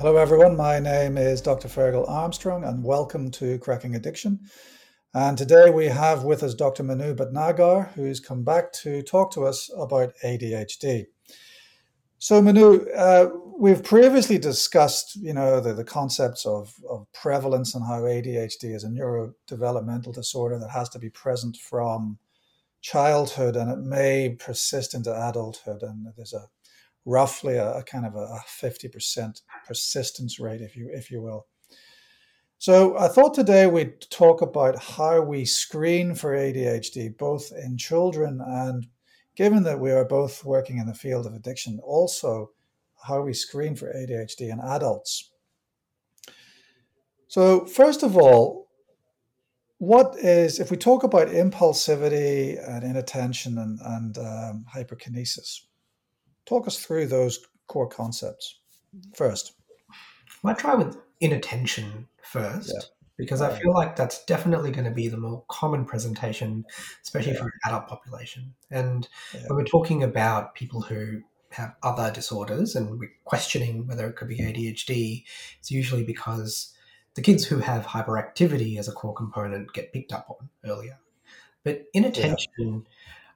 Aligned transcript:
Hello, 0.00 0.16
everyone. 0.16 0.56
My 0.56 0.78
name 0.78 1.18
is 1.18 1.42
Dr. 1.42 1.68
Ferghal 1.68 2.08
Armstrong, 2.08 2.64
and 2.64 2.82
welcome 2.82 3.30
to 3.32 3.58
Cracking 3.58 3.94
Addiction. 3.94 4.40
And 5.12 5.36
today 5.36 5.68
we 5.68 5.88
have 5.88 6.24
with 6.24 6.42
us 6.42 6.54
Dr. 6.54 6.82
Manu 6.84 7.14
Bhatnagar, 7.14 7.92
who's 7.92 8.18
come 8.18 8.42
back 8.42 8.72
to 8.80 9.02
talk 9.02 9.30
to 9.32 9.44
us 9.44 9.70
about 9.76 10.14
ADHD. 10.24 11.04
So, 12.16 12.40
Manu, 12.40 12.86
uh, 12.96 13.28
we've 13.58 13.84
previously 13.84 14.38
discussed, 14.38 15.16
you 15.16 15.34
know, 15.34 15.60
the, 15.60 15.74
the 15.74 15.84
concepts 15.84 16.46
of, 16.46 16.74
of 16.88 17.06
prevalence 17.12 17.74
and 17.74 17.84
how 17.84 18.00
ADHD 18.00 18.74
is 18.74 18.84
a 18.84 18.88
neurodevelopmental 18.88 20.14
disorder 20.14 20.58
that 20.60 20.70
has 20.70 20.88
to 20.88 20.98
be 20.98 21.10
present 21.10 21.58
from 21.58 22.18
childhood 22.80 23.54
and 23.54 23.70
it 23.70 23.80
may 23.80 24.30
persist 24.30 24.94
into 24.94 25.12
adulthood. 25.12 25.82
And 25.82 26.06
there's 26.16 26.32
a 26.32 26.46
roughly 27.04 27.56
a, 27.56 27.78
a 27.78 27.82
kind 27.82 28.06
of 28.06 28.14
a 28.14 28.40
50% 28.46 29.42
persistence 29.66 30.38
rate, 30.38 30.60
if 30.60 30.76
you 30.76 30.90
if 30.92 31.10
you 31.10 31.22
will. 31.22 31.46
So 32.58 32.98
I 32.98 33.08
thought 33.08 33.32
today 33.32 33.66
we'd 33.66 34.02
talk 34.10 34.42
about 34.42 34.82
how 34.82 35.22
we 35.22 35.46
screen 35.46 36.14
for 36.14 36.36
ADHD, 36.36 37.16
both 37.16 37.50
in 37.52 37.78
children 37.78 38.40
and 38.46 38.86
given 39.34 39.62
that 39.62 39.80
we 39.80 39.90
are 39.90 40.04
both 40.04 40.44
working 40.44 40.76
in 40.76 40.86
the 40.86 40.92
field 40.92 41.24
of 41.24 41.32
addiction, 41.32 41.80
also 41.82 42.50
how 43.06 43.22
we 43.22 43.32
screen 43.32 43.74
for 43.74 43.86
ADHD 43.86 44.52
in 44.52 44.60
adults. 44.60 45.30
So, 47.28 47.64
first 47.64 48.02
of 48.02 48.16
all, 48.16 48.68
what 49.78 50.14
is, 50.18 50.60
if 50.60 50.70
we 50.70 50.76
talk 50.76 51.04
about 51.04 51.28
impulsivity 51.28 52.58
and 52.68 52.84
inattention 52.84 53.56
and, 53.56 53.78
and 53.82 54.18
um, 54.18 54.66
hyperkinesis, 54.74 55.60
Talk 56.50 56.66
us 56.66 56.84
through 56.84 57.06
those 57.06 57.38
core 57.68 57.88
concepts 57.88 58.58
mm-hmm. 58.94 59.12
first. 59.14 59.52
I 59.88 59.94
might 60.42 60.58
try 60.58 60.74
with 60.74 60.98
inattention 61.20 62.08
first. 62.24 62.72
Yeah. 62.74 62.80
Because 63.16 63.40
I 63.40 63.56
feel 63.56 63.72
like 63.72 63.94
that's 63.94 64.24
definitely 64.24 64.72
going 64.72 64.86
to 64.86 64.90
be 64.90 65.06
the 65.06 65.18
more 65.18 65.44
common 65.48 65.84
presentation, 65.84 66.64
especially 67.04 67.34
yeah. 67.34 67.38
for 67.38 67.44
an 67.44 67.52
adult 67.66 67.86
population. 67.86 68.54
And 68.70 69.06
yeah. 69.32 69.42
when 69.46 69.58
we're 69.58 69.64
talking 69.64 70.02
about 70.02 70.56
people 70.56 70.80
who 70.80 71.20
have 71.50 71.76
other 71.84 72.10
disorders 72.10 72.74
and 72.74 72.98
we're 72.98 73.12
questioning 73.24 73.86
whether 73.86 74.08
it 74.08 74.16
could 74.16 74.28
be 74.28 74.38
ADHD, 74.38 75.22
it's 75.60 75.70
usually 75.70 76.02
because 76.02 76.74
the 77.14 77.22
kids 77.22 77.44
who 77.44 77.58
have 77.58 77.86
hyperactivity 77.86 78.76
as 78.78 78.88
a 78.88 78.92
core 78.92 79.14
component 79.14 79.72
get 79.72 79.92
picked 79.92 80.12
up 80.12 80.26
on 80.30 80.48
earlier. 80.64 80.98
But 81.62 81.84
inattention. 81.92 82.86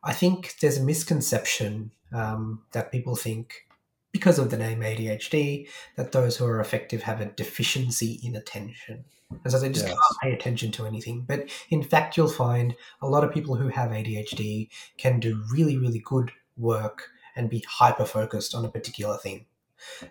I 0.04 0.12
think 0.12 0.56
there's 0.60 0.78
a 0.78 0.82
misconception 0.82 1.92
um, 2.12 2.62
that 2.72 2.92
people 2.92 3.16
think 3.16 3.66
because 4.12 4.38
of 4.38 4.50
the 4.50 4.56
name 4.56 4.80
ADHD 4.80 5.68
that 5.96 6.12
those 6.12 6.36
who 6.36 6.46
are 6.46 6.60
effective 6.60 7.02
have 7.02 7.20
a 7.20 7.26
deficiency 7.26 8.20
in 8.22 8.36
attention. 8.36 9.04
And 9.42 9.52
so 9.52 9.58
they 9.58 9.70
just 9.70 9.86
yes. 9.86 9.96
can't 9.96 10.20
pay 10.22 10.32
attention 10.32 10.70
to 10.72 10.86
anything. 10.86 11.24
But 11.26 11.48
in 11.70 11.82
fact, 11.82 12.16
you'll 12.16 12.28
find 12.28 12.76
a 13.02 13.08
lot 13.08 13.24
of 13.24 13.32
people 13.32 13.56
who 13.56 13.68
have 13.68 13.90
ADHD 13.90 14.68
can 14.98 15.18
do 15.18 15.42
really, 15.50 15.76
really 15.76 15.98
good 15.98 16.30
work 16.56 17.08
and 17.34 17.50
be 17.50 17.64
hyper 17.68 18.04
focused 18.04 18.54
on 18.54 18.64
a 18.64 18.70
particular 18.70 19.16
thing. 19.18 19.46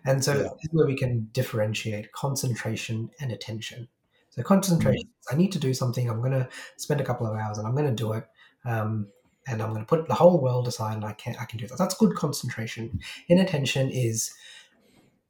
And 0.03 0.23
so 0.23 0.33
yeah. 0.33 0.43
this 0.43 0.63
is 0.63 0.69
where 0.71 0.85
we 0.85 0.97
can 0.97 1.29
differentiate 1.31 2.11
concentration 2.11 3.09
and 3.21 3.31
attention. 3.31 3.87
So 4.31 4.43
concentration, 4.43 5.07
mm-hmm. 5.07 5.35
I 5.35 5.37
need 5.37 5.51
to 5.53 5.59
do 5.59 5.73
something. 5.73 6.09
I'm 6.09 6.19
going 6.19 6.31
to 6.31 6.49
spend 6.77 6.99
a 6.99 7.05
couple 7.05 7.27
of 7.27 7.37
hours 7.37 7.57
and 7.57 7.67
I'm 7.67 7.75
going 7.75 7.87
to 7.87 7.95
do 7.95 8.13
it. 8.13 8.25
Um, 8.65 9.07
and 9.47 9.61
I'm 9.61 9.69
going 9.69 9.81
to 9.81 9.85
put 9.85 10.07
the 10.07 10.13
whole 10.13 10.41
world 10.41 10.67
aside 10.67 10.95
and 10.95 11.05
I 11.05 11.13
can 11.13 11.35
I 11.39 11.45
can 11.45 11.59
do 11.59 11.67
that. 11.67 11.77
That's 11.77 11.95
good 11.95 12.15
concentration. 12.15 12.99
Inattention 13.27 13.89
is 13.89 14.33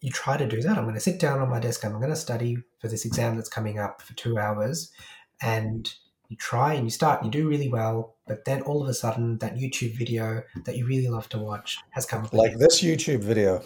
you 0.01 0.11
try 0.11 0.37
to 0.37 0.45
do 0.45 0.61
that. 0.61 0.77
I'm 0.77 0.83
going 0.83 0.95
to 0.95 1.01
sit 1.01 1.19
down 1.19 1.39
on 1.39 1.49
my 1.49 1.59
desk 1.59 1.83
and 1.83 1.93
I'm 1.93 1.99
going 1.99 2.11
to 2.11 2.17
study 2.17 2.57
for 2.79 2.87
this 2.89 3.05
exam 3.05 3.35
that's 3.35 3.49
coming 3.49 3.79
up 3.79 4.01
for 4.01 4.13
two 4.15 4.37
hours, 4.37 4.91
and 5.41 5.93
you 6.27 6.37
try 6.37 6.73
and 6.73 6.85
you 6.85 6.89
start 6.89 7.21
and 7.21 7.33
you 7.33 7.41
do 7.41 7.47
really 7.47 7.69
well, 7.69 8.15
but 8.27 8.43
then 8.45 8.61
all 8.63 8.81
of 8.81 8.89
a 8.89 8.93
sudden 8.93 9.37
that 9.37 9.55
YouTube 9.55 9.95
video 9.95 10.43
that 10.65 10.77
you 10.77 10.85
really 10.85 11.07
love 11.07 11.29
to 11.29 11.39
watch 11.39 11.77
has 11.91 12.05
come 12.05 12.25
up. 12.25 12.33
Like 12.33 12.57
this 12.57 12.81
YouTube 12.81 13.21
video. 13.21 13.63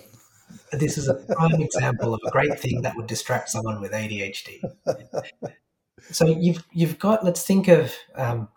This 0.72 0.97
is 0.97 1.07
a 1.07 1.16
prime 1.16 1.62
example 1.62 2.13
of 2.13 2.22
a 2.25 2.31
great 2.31 2.59
thing 2.59 2.81
that 2.81 2.96
would 2.96 3.07
distract 3.07 3.50
someone 3.50 3.81
with 3.81 3.91
ADHD. 3.91 4.62
so 6.12 6.25
you've 6.28 6.63
you've 6.72 7.00
got 7.00 7.25
let's 7.25 7.44
think 7.44 7.68
of 7.68 7.94
um, 8.16 8.47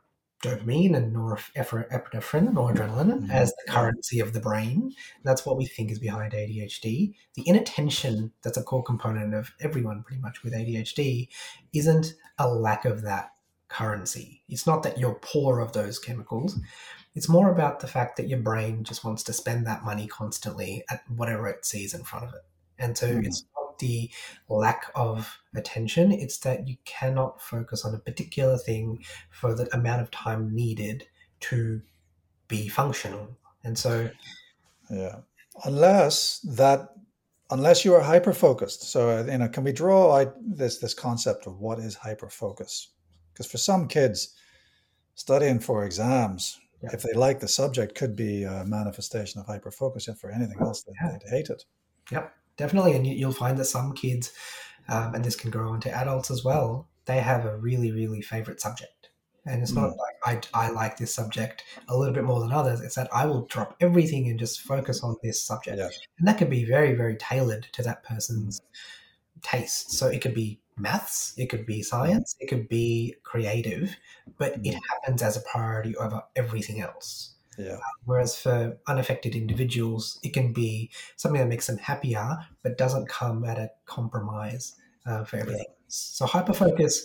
dopamine 0.43 0.97
and 0.97 1.15
norepinephrine, 1.15 2.53
noradrenaline, 2.53 3.13
mm-hmm. 3.13 3.31
as 3.31 3.53
the 3.53 3.73
currency 3.73 4.21
of 4.21 4.33
the 4.33 4.41
brain. 4.41 4.93
That's 5.23 5.45
what 5.45 5.59
we 5.59 5.67
think 5.67 5.91
is 5.91 5.99
behind 5.99 6.33
ADHD. 6.33 7.15
The 7.35 7.49
inattention, 7.49 8.33
that's 8.43 8.57
a 8.57 8.63
core 8.63 8.83
component 8.83 9.35
of 9.35 9.53
everyone 9.61 10.03
pretty 10.03 10.23
much 10.23 10.43
with 10.43 10.55
ADHD, 10.55 11.29
isn't 11.75 12.15
a 12.39 12.49
lack 12.49 12.85
of 12.85 13.03
that 13.03 13.33
currency. 13.69 14.43
It's 14.49 14.67
not 14.67 14.83
that 14.83 14.99
you're 14.99 15.21
poor 15.23 15.61
of 15.61 15.73
those 15.73 15.99
chemicals. 15.99 16.59
It's 17.15 17.29
more 17.29 17.51
about 17.51 17.81
the 17.81 17.87
fact 17.87 18.17
that 18.17 18.29
your 18.29 18.41
brain 18.41 18.85
just 18.85 19.05
wants 19.05 19.23
to 19.25 19.33
spend 19.33 19.67
that 19.67 19.85
money 19.85 20.07
constantly 20.07 20.85
at 20.91 21.03
whatever 21.09 21.49
it 21.49 21.65
sees 21.65 21.93
in 21.93 22.05
front 22.05 22.27
of 22.27 22.35
it. 22.35 22.43
And 22.79 22.97
so 22.97 23.09
mm-hmm. 23.09 23.27
it's 23.27 23.45
the 23.81 24.11
lack 24.49 24.91
of 24.95 25.39
attention. 25.55 26.13
It's 26.13 26.39
that 26.39 26.69
you 26.69 26.77
cannot 26.85 27.43
focus 27.43 27.85
on 27.85 27.95
a 27.95 27.99
particular 27.99 28.57
thing 28.57 29.03
for 29.31 29.55
the 29.55 29.69
amount 29.75 30.03
of 30.03 30.11
time 30.11 30.55
needed 30.55 31.07
to 31.41 31.83
be 32.49 32.69
functional. 32.69 33.37
And 33.65 33.77
so, 33.77 34.11
yeah, 34.91 35.17
unless 35.65 36.41
that, 36.41 36.91
unless 37.51 37.85
you 37.85 37.95
are 37.95 38.01
hyper 38.01 38.33
focused. 38.33 38.83
So, 38.85 39.11
uh, 39.11 39.25
you 39.31 39.39
know, 39.39 39.49
can 39.49 39.65
we 39.65 39.73
draw 39.73 40.17
out 40.17 40.35
this 40.41 40.79
this 40.79 40.95
concept 40.95 41.47
of 41.47 41.59
what 41.59 41.79
is 41.79 41.95
hyper 41.95 42.29
focus? 42.29 42.89
Because 43.33 43.51
for 43.51 43.59
some 43.59 43.89
kids, 43.89 44.35
studying 45.15 45.59
for 45.59 45.85
exams, 45.85 46.59
yeah. 46.83 46.91
if 46.93 47.03
they 47.03 47.13
like 47.13 47.41
the 47.41 47.49
subject, 47.49 47.95
could 47.95 48.15
be 48.17 48.45
a 48.45 48.65
manifestation 48.65 49.41
of 49.41 49.47
hyper 49.47 49.71
focus. 49.71 50.09
And 50.09 50.19
for 50.19 50.31
anything 50.31 50.59
else, 50.61 50.83
they, 50.83 50.93
yeah. 51.03 51.13
they'd 51.13 51.31
hate 51.31 51.51
it. 51.51 51.65
Yep 52.11 52.35
definitely. 52.61 52.95
And 52.95 53.07
you, 53.07 53.27
will 53.27 53.35
find 53.35 53.59
that 53.59 53.65
some 53.65 53.93
kids, 53.95 54.33
um, 54.89 55.15
and 55.15 55.25
this 55.25 55.35
can 55.35 55.51
grow 55.51 55.75
into 55.75 55.91
adults 55.91 56.31
as 56.31 56.45
well, 56.45 56.89
they 57.07 57.19
have 57.19 57.47
a 57.47 57.57
really, 57.57 57.91
really 57.91 58.21
favorite 58.21 58.61
subject. 58.61 59.09
And 59.47 59.63
it's 59.63 59.73
not 59.73 59.93
mm. 59.93 59.97
like 60.27 60.47
I, 60.55 60.67
I 60.67 60.71
like 60.71 60.99
this 60.99 61.15
subject 61.15 61.65
a 61.89 61.97
little 61.97 62.13
bit 62.13 62.25
more 62.25 62.41
than 62.41 62.53
others. 62.53 62.83
It's 62.83 62.97
that 62.97 63.09
I 63.13 63.25
will 63.25 63.47
drop 63.47 63.75
everything 63.81 64.29
and 64.29 64.39
just 64.39 64.61
focus 64.61 65.03
on 65.03 65.17
this 65.23 65.43
subject. 65.43 65.79
Yeah. 65.79 65.89
And 66.19 66.29
that 66.29 66.37
can 66.37 66.51
be 66.51 66.65
very, 66.65 66.95
very 66.95 67.17
tailored 67.17 67.67
to 67.73 67.83
that 67.83 68.05
person's 68.05 68.61
mm. 68.61 69.43
taste. 69.43 69.93
So 69.93 70.09
it 70.09 70.21
could 70.21 70.35
be 70.35 70.61
maths, 70.77 71.33
it 71.39 71.47
could 71.47 71.65
be 71.65 71.83
science, 71.83 72.37
it 72.39 72.49
could 72.49 72.69
be 72.69 73.15
creative, 73.23 73.97
but 74.39 74.63
mm. 74.63 74.67
it 74.67 74.79
happens 74.91 75.23
as 75.23 75.39
a 75.39 75.41
priority 75.51 75.97
over 75.97 76.23
everything 76.37 76.83
else. 76.83 77.35
Yeah. 77.59 77.79
Whereas 78.05 78.41
for 78.41 78.79
unaffected 78.87 79.35
individuals, 79.35 80.19
it 80.23 80.33
can 80.33 80.53
be 80.53 80.91
something 81.17 81.41
that 81.41 81.49
makes 81.49 81.67
them 81.67 81.79
happier, 81.79 82.39
but 82.63 82.79
doesn't 82.79 83.09
come 83.09 83.45
at 83.45 83.59
a 83.59 83.71
compromise 83.87 84.75
uh, 85.07 85.25
for 85.25 85.37
everything. 85.37 85.65
Yeah. 85.69 85.75
So 85.89 86.27
hyperfocus 86.27 87.01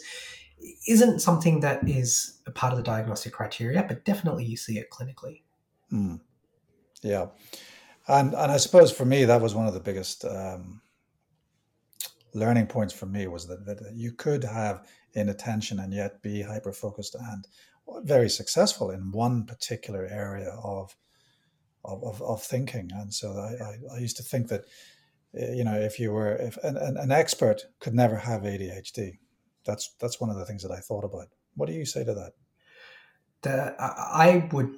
isn't 0.87 1.19
something 1.19 1.59
that 1.61 1.87
is 1.87 2.39
a 2.45 2.51
part 2.51 2.71
of 2.73 2.77
the 2.77 2.83
diagnostic 2.83 3.33
criteria, 3.33 3.83
but 3.87 4.05
definitely 4.05 4.45
you 4.45 4.57
see 4.57 4.77
it 4.77 4.89
clinically. 4.89 5.41
Mm. 5.91 6.19
Yeah, 7.01 7.27
and 8.07 8.33
and 8.33 8.51
I 8.51 8.57
suppose 8.57 8.91
for 8.91 9.05
me 9.05 9.25
that 9.25 9.41
was 9.41 9.53
one 9.53 9.67
of 9.67 9.73
the 9.73 9.79
biggest 9.79 10.25
um, 10.25 10.81
learning 12.33 12.67
points 12.67 12.93
for 12.93 13.05
me 13.05 13.27
was 13.27 13.47
that, 13.47 13.65
that 13.65 13.93
you 13.95 14.11
could 14.11 14.43
have 14.43 14.87
inattention 15.13 15.79
and 15.79 15.93
yet 15.93 16.21
be 16.21 16.41
hyper 16.41 16.73
focused 16.73 17.15
and 17.15 17.47
very 18.03 18.29
successful 18.29 18.91
in 18.91 19.11
one 19.11 19.45
particular 19.45 20.05
area 20.05 20.49
of 20.63 20.95
of, 21.83 22.19
of, 22.23 22.41
thinking. 22.41 22.89
And 22.95 23.13
so 23.13 23.31
I, 23.33 23.93
I, 23.95 23.99
used 23.99 24.17
to 24.17 24.23
think 24.23 24.47
that 24.47 24.65
eh, 25.37 25.53
you 25.53 25.63
know 25.63 25.75
if 25.75 25.99
you 25.99 26.11
were 26.11 26.35
if 26.35 26.57
an, 26.63 26.77
an 26.77 27.11
expert 27.11 27.61
could 27.79 27.93
never 27.93 28.17
have 28.17 28.41
ADHD. 28.41 29.19
That's 29.65 29.93
that's 29.99 30.19
one 30.19 30.31
of 30.31 30.37
the 30.37 30.45
things 30.45 30.63
that 30.63 30.71
I 30.71 30.79
thought 30.79 31.03
about. 31.03 31.27
What 31.55 31.67
do 31.67 31.73
you 31.73 31.85
say 31.85 32.03
to 32.03 32.13
that? 32.13 32.33
The, 33.43 33.75
I 33.79 34.49
would 34.51 34.73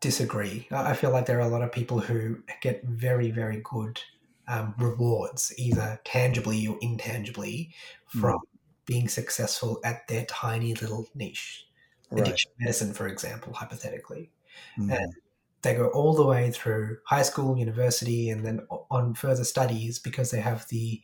disagree. 0.00 0.66
I 0.72 0.94
feel 0.94 1.10
like 1.10 1.26
there 1.26 1.38
are 1.38 1.46
a 1.46 1.48
lot 1.48 1.62
of 1.62 1.70
people 1.70 2.00
who 2.00 2.38
get 2.60 2.84
very 2.84 3.30
very 3.30 3.60
good 3.62 4.00
um, 4.48 4.74
rewards, 4.78 5.52
either 5.56 6.00
tangibly 6.04 6.66
or 6.66 6.76
intangibly, 6.80 7.72
from 8.06 8.38
mm. 8.38 8.86
being 8.86 9.08
successful 9.08 9.80
at 9.84 10.08
their 10.08 10.24
tiny 10.24 10.74
little 10.74 11.06
niche 11.14 11.65
addiction 12.12 12.50
right. 12.58 12.64
medicine, 12.66 12.92
for 12.92 13.08
example, 13.08 13.52
hypothetically. 13.52 14.30
Mm. 14.78 14.96
And 14.96 15.14
they 15.62 15.74
go 15.74 15.88
all 15.88 16.14
the 16.14 16.26
way 16.26 16.50
through 16.50 16.98
high 17.04 17.22
school, 17.22 17.58
university, 17.58 18.30
and 18.30 18.44
then 18.44 18.60
on 18.90 19.14
further 19.14 19.44
studies 19.44 19.98
because 19.98 20.30
they 20.30 20.40
have 20.40 20.68
the 20.68 21.02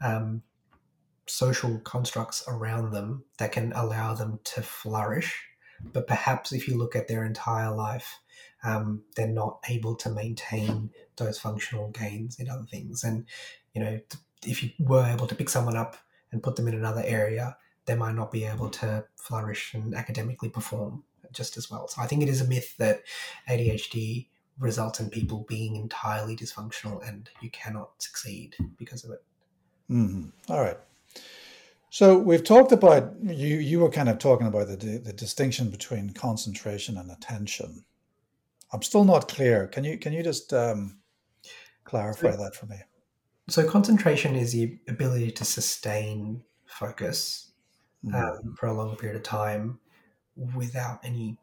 um, 0.00 0.42
social 1.26 1.78
constructs 1.80 2.42
around 2.48 2.92
them 2.92 3.24
that 3.38 3.52
can 3.52 3.72
allow 3.74 4.14
them 4.14 4.40
to 4.44 4.62
flourish. 4.62 5.44
But 5.92 6.06
perhaps 6.06 6.52
if 6.52 6.68
you 6.68 6.76
look 6.76 6.96
at 6.96 7.08
their 7.08 7.24
entire 7.24 7.74
life, 7.74 8.20
um, 8.62 9.02
they're 9.16 9.26
not 9.26 9.62
able 9.68 9.94
to 9.96 10.10
maintain 10.10 10.90
those 11.16 11.38
functional 11.38 11.90
gains 11.90 12.38
in 12.38 12.48
other 12.48 12.66
things. 12.70 13.04
And, 13.04 13.26
you 13.74 13.82
know, 13.82 14.00
if 14.46 14.62
you 14.62 14.70
were 14.78 15.06
able 15.06 15.26
to 15.26 15.34
pick 15.34 15.48
someone 15.48 15.76
up 15.76 15.96
and 16.32 16.42
put 16.42 16.56
them 16.56 16.68
in 16.68 16.74
another 16.74 17.02
area, 17.04 17.56
they 17.90 17.96
might 17.96 18.14
not 18.14 18.30
be 18.30 18.44
able 18.44 18.70
to 18.70 19.04
flourish 19.16 19.74
and 19.74 19.96
academically 19.96 20.48
perform 20.48 21.02
just 21.32 21.56
as 21.56 21.68
well. 21.68 21.88
So 21.88 22.00
I 22.00 22.06
think 22.06 22.22
it 22.22 22.28
is 22.28 22.40
a 22.40 22.46
myth 22.46 22.76
that 22.78 23.02
ADHD 23.48 24.28
results 24.60 25.00
in 25.00 25.10
people 25.10 25.44
being 25.48 25.74
entirely 25.74 26.36
dysfunctional 26.36 27.06
and 27.06 27.28
you 27.40 27.50
cannot 27.50 28.00
succeed 28.00 28.54
because 28.76 29.02
of 29.04 29.10
it. 29.10 29.24
Mm-hmm. 29.90 30.52
All 30.52 30.60
right. 30.60 30.78
So 31.90 32.16
we've 32.16 32.44
talked 32.44 32.70
about 32.70 33.12
you. 33.20 33.56
You 33.56 33.80
were 33.80 33.90
kind 33.90 34.08
of 34.08 34.18
talking 34.20 34.46
about 34.46 34.68
the 34.68 34.76
the 34.76 35.12
distinction 35.12 35.68
between 35.70 36.10
concentration 36.10 36.96
and 36.96 37.10
attention. 37.10 37.84
I'm 38.72 38.82
still 38.82 39.02
not 39.02 39.26
clear. 39.26 39.66
Can 39.66 39.82
you 39.82 39.98
can 39.98 40.12
you 40.12 40.22
just 40.22 40.52
um, 40.52 41.00
clarify 41.82 42.30
so, 42.30 42.36
that 42.36 42.54
for 42.54 42.66
me? 42.66 42.76
So 43.48 43.68
concentration 43.68 44.36
is 44.36 44.52
the 44.52 44.78
ability 44.86 45.32
to 45.32 45.44
sustain 45.44 46.44
focus 46.66 47.49
mm-hmm. 48.04 48.14
um, 48.14 48.54
for 48.56 48.66
a 48.66 48.72
long 48.72 48.96
period 48.96 49.16
of 49.16 49.22
time 49.22 49.78
without 50.54 51.00
any 51.04 51.38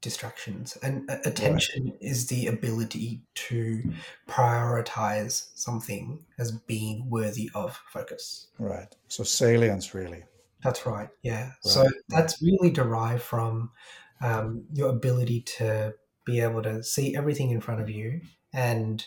distractions. 0.00 0.76
And 0.82 1.08
attention 1.24 1.84
right. 1.84 1.98
is 2.00 2.26
the 2.26 2.48
ability 2.48 3.22
to 3.34 3.82
prioritize 4.28 5.48
something 5.54 6.24
as 6.38 6.52
being 6.52 7.08
worthy 7.08 7.50
of 7.54 7.80
focus. 7.88 8.48
Right. 8.58 8.94
So 9.08 9.22
salience, 9.24 9.94
really. 9.94 10.24
That's 10.62 10.84
right. 10.86 11.08
Yeah. 11.22 11.44
Right. 11.44 11.52
So 11.62 11.88
that's 12.08 12.42
really 12.42 12.70
derived 12.70 13.22
from 13.22 13.70
um, 14.20 14.64
your 14.72 14.90
ability 14.90 15.42
to 15.58 15.94
be 16.24 16.40
able 16.40 16.62
to 16.62 16.82
see 16.82 17.16
everything 17.16 17.50
in 17.50 17.60
front 17.60 17.80
of 17.80 17.90
you 17.90 18.20
and 18.52 19.04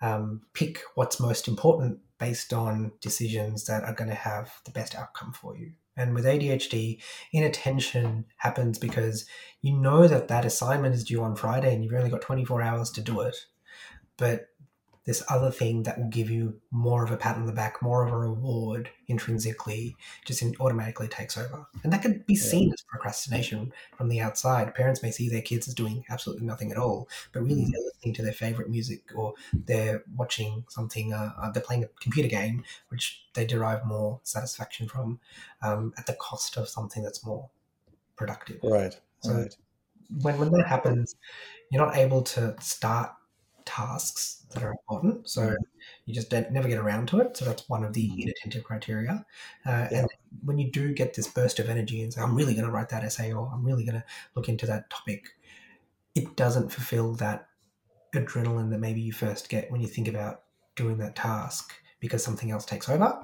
um, 0.00 0.42
pick 0.54 0.82
what's 0.94 1.20
most 1.20 1.48
important 1.48 1.98
based 2.18 2.52
on 2.52 2.92
decisions 3.00 3.64
that 3.64 3.84
are 3.84 3.94
going 3.94 4.10
to 4.10 4.16
have 4.16 4.52
the 4.64 4.70
best 4.70 4.94
outcome 4.94 5.32
for 5.32 5.56
you. 5.56 5.72
And 5.98 6.14
with 6.14 6.24
ADHD, 6.24 7.02
inattention 7.32 8.26
happens 8.36 8.78
because 8.78 9.26
you 9.60 9.76
know 9.76 10.06
that 10.06 10.28
that 10.28 10.44
assignment 10.44 10.94
is 10.94 11.04
due 11.04 11.22
on 11.22 11.34
Friday 11.34 11.74
and 11.74 11.84
you've 11.84 11.92
only 11.92 12.10
got 12.10 12.22
24 12.22 12.62
hours 12.62 12.90
to 12.92 13.00
do 13.00 13.20
it. 13.20 13.36
But 14.16 14.46
this 15.08 15.22
other 15.30 15.50
thing 15.50 15.84
that 15.84 15.98
will 15.98 16.10
give 16.10 16.28
you 16.28 16.60
more 16.70 17.02
of 17.02 17.10
a 17.10 17.16
pat 17.16 17.36
on 17.36 17.46
the 17.46 17.52
back, 17.52 17.80
more 17.80 18.06
of 18.06 18.12
a 18.12 18.16
reward 18.18 18.90
intrinsically, 19.06 19.96
just 20.26 20.44
automatically 20.60 21.08
takes 21.08 21.38
over. 21.38 21.66
And 21.82 21.90
that 21.94 22.02
can 22.02 22.22
be 22.26 22.34
yeah. 22.34 22.42
seen 22.42 22.72
as 22.74 22.82
procrastination 22.82 23.72
from 23.96 24.10
the 24.10 24.20
outside. 24.20 24.74
Parents 24.74 25.02
may 25.02 25.10
see 25.10 25.30
their 25.30 25.40
kids 25.40 25.66
as 25.66 25.72
doing 25.72 26.04
absolutely 26.10 26.44
nothing 26.44 26.72
at 26.72 26.76
all, 26.76 27.08
but 27.32 27.40
really 27.40 27.62
mm. 27.62 27.72
they're 27.72 27.84
listening 27.84 28.12
to 28.16 28.22
their 28.22 28.34
favorite 28.34 28.68
music 28.68 29.00
or 29.14 29.32
they're 29.64 30.04
watching 30.14 30.66
something, 30.68 31.14
uh, 31.14 31.32
uh, 31.40 31.50
they're 31.52 31.62
playing 31.62 31.84
a 31.84 31.88
computer 32.02 32.28
game, 32.28 32.62
which 32.90 33.22
they 33.32 33.46
derive 33.46 33.86
more 33.86 34.20
satisfaction 34.24 34.88
from 34.88 35.20
um, 35.62 35.94
at 35.96 36.04
the 36.04 36.16
cost 36.20 36.58
of 36.58 36.68
something 36.68 37.02
that's 37.02 37.24
more 37.24 37.48
productive. 38.14 38.60
Right. 38.62 38.94
So 39.20 39.32
right. 39.32 39.56
When, 40.20 40.38
when 40.38 40.52
that 40.52 40.66
happens, 40.66 41.16
you're 41.70 41.82
not 41.82 41.96
able 41.96 42.20
to 42.24 42.54
start 42.60 43.12
tasks 43.68 44.46
that 44.50 44.62
are 44.62 44.70
important. 44.70 45.28
So 45.28 45.54
you 46.06 46.14
just 46.14 46.30
don't, 46.30 46.50
never 46.50 46.68
get 46.68 46.78
around 46.78 47.08
to 47.08 47.20
it. 47.20 47.36
So 47.36 47.44
that's 47.44 47.68
one 47.68 47.84
of 47.84 47.92
the 47.92 48.08
mm-hmm. 48.08 48.22
inattentive 48.22 48.64
criteria. 48.64 49.26
Uh, 49.66 49.88
yeah. 49.90 49.98
And 50.00 50.08
when 50.42 50.58
you 50.58 50.70
do 50.70 50.94
get 50.94 51.14
this 51.14 51.28
burst 51.28 51.58
of 51.58 51.68
energy 51.68 52.02
and 52.02 52.12
say, 52.12 52.22
I'm 52.22 52.34
really 52.34 52.54
going 52.54 52.64
to 52.64 52.72
write 52.72 52.88
that 52.88 53.04
essay 53.04 53.32
or 53.32 53.50
I'm 53.52 53.64
really 53.64 53.84
going 53.84 54.00
to 54.00 54.04
look 54.34 54.48
into 54.48 54.66
that 54.66 54.88
topic, 54.88 55.28
it 56.14 56.34
doesn't 56.34 56.72
fulfill 56.72 57.12
that 57.16 57.48
adrenaline 58.14 58.70
that 58.70 58.78
maybe 58.78 59.02
you 59.02 59.12
first 59.12 59.50
get 59.50 59.70
when 59.70 59.82
you 59.82 59.86
think 59.86 60.08
about 60.08 60.44
doing 60.76 60.96
that 60.98 61.14
task 61.14 61.74
because 62.00 62.22
something 62.22 62.50
else 62.50 62.64
takes 62.64 62.88
over. 62.88 63.18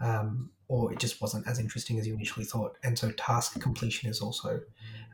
Um, 0.00 0.50
or 0.68 0.92
it 0.92 0.98
just 0.98 1.20
wasn't 1.20 1.46
as 1.46 1.58
interesting 1.58 1.98
as 1.98 2.06
you 2.06 2.14
initially 2.14 2.44
thought. 2.44 2.76
And 2.82 2.98
so 2.98 3.10
task 3.12 3.60
completion 3.60 4.10
is 4.10 4.20
also 4.20 4.60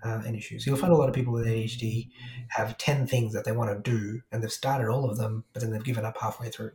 uh, 0.02 0.22
an 0.24 0.34
issue. 0.34 0.58
So 0.58 0.70
you'll 0.70 0.80
find 0.80 0.92
a 0.92 0.96
lot 0.96 1.08
of 1.08 1.14
people 1.14 1.32
with 1.32 1.46
ADHD 1.46 2.08
have 2.48 2.78
10 2.78 3.06
things 3.06 3.34
that 3.34 3.44
they 3.44 3.52
want 3.52 3.70
to 3.70 3.90
do 3.90 4.22
and 4.30 4.42
they've 4.42 4.52
started 4.52 4.88
all 4.88 5.08
of 5.08 5.18
them, 5.18 5.44
but 5.52 5.62
then 5.62 5.70
they've 5.70 5.84
given 5.84 6.04
up 6.04 6.16
halfway 6.18 6.48
through. 6.48 6.72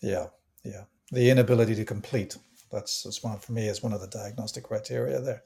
Yeah, 0.00 0.26
yeah. 0.64 0.84
The 1.10 1.28
inability 1.30 1.74
to 1.74 1.84
complete. 1.84 2.36
That's, 2.70 3.02
that's 3.02 3.22
one 3.22 3.38
for 3.38 3.52
me 3.52 3.68
is 3.68 3.82
one 3.82 3.92
of 3.92 4.00
the 4.00 4.08
diagnostic 4.08 4.64
criteria 4.64 5.20
there. 5.20 5.42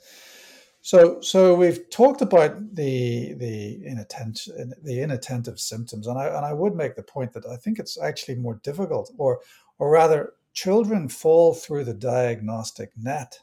So, 0.81 1.21
so 1.21 1.55
we've 1.55 1.91
talked 1.91 2.23
about 2.23 2.75
the 2.75 3.35
the 3.35 3.85
inattention, 3.85 4.73
the 4.83 5.03
inattentive 5.03 5.59
symptoms, 5.59 6.07
and 6.07 6.17
I 6.17 6.29
and 6.29 6.47
I 6.47 6.53
would 6.53 6.77
make 6.77 6.95
the 6.95 7.03
point 7.03 7.33
that 7.33 7.45
I 7.47 7.57
think 7.57 7.79
it's 7.79 8.01
actually 8.01 8.37
more 8.37 8.61
difficult, 8.63 9.13
or 9.19 9.41
or 9.79 9.91
rather, 9.91 10.35
children 10.53 11.09
fall 11.09 11.55
through 11.55 11.85
the 11.85 11.95
diagnostic 11.95 12.91
net 12.97 13.39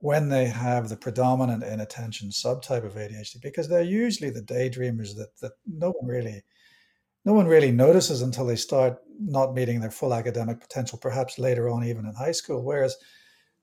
when 0.00 0.30
they 0.30 0.46
have 0.46 0.88
the 0.88 0.96
predominant 0.96 1.62
inattention 1.62 2.30
subtype 2.30 2.84
of 2.84 2.94
ADHD 2.94 3.40
because 3.42 3.68
they're 3.68 3.82
usually 3.82 4.30
the 4.30 4.42
daydreamers 4.42 5.14
that 5.16 5.36
that 5.40 5.52
no 5.66 5.92
one 5.92 6.08
really 6.08 6.42
no 7.24 7.34
one 7.34 7.46
really 7.46 7.70
notices 7.70 8.22
until 8.22 8.46
they 8.46 8.56
start 8.56 8.98
not 9.20 9.54
meeting 9.54 9.80
their 9.80 9.90
full 9.90 10.14
academic 10.14 10.58
potential 10.58 10.98
perhaps 10.98 11.38
later 11.38 11.68
on 11.68 11.84
even 11.84 12.06
in 12.06 12.14
high 12.14 12.32
school. 12.32 12.64
Whereas 12.64 12.96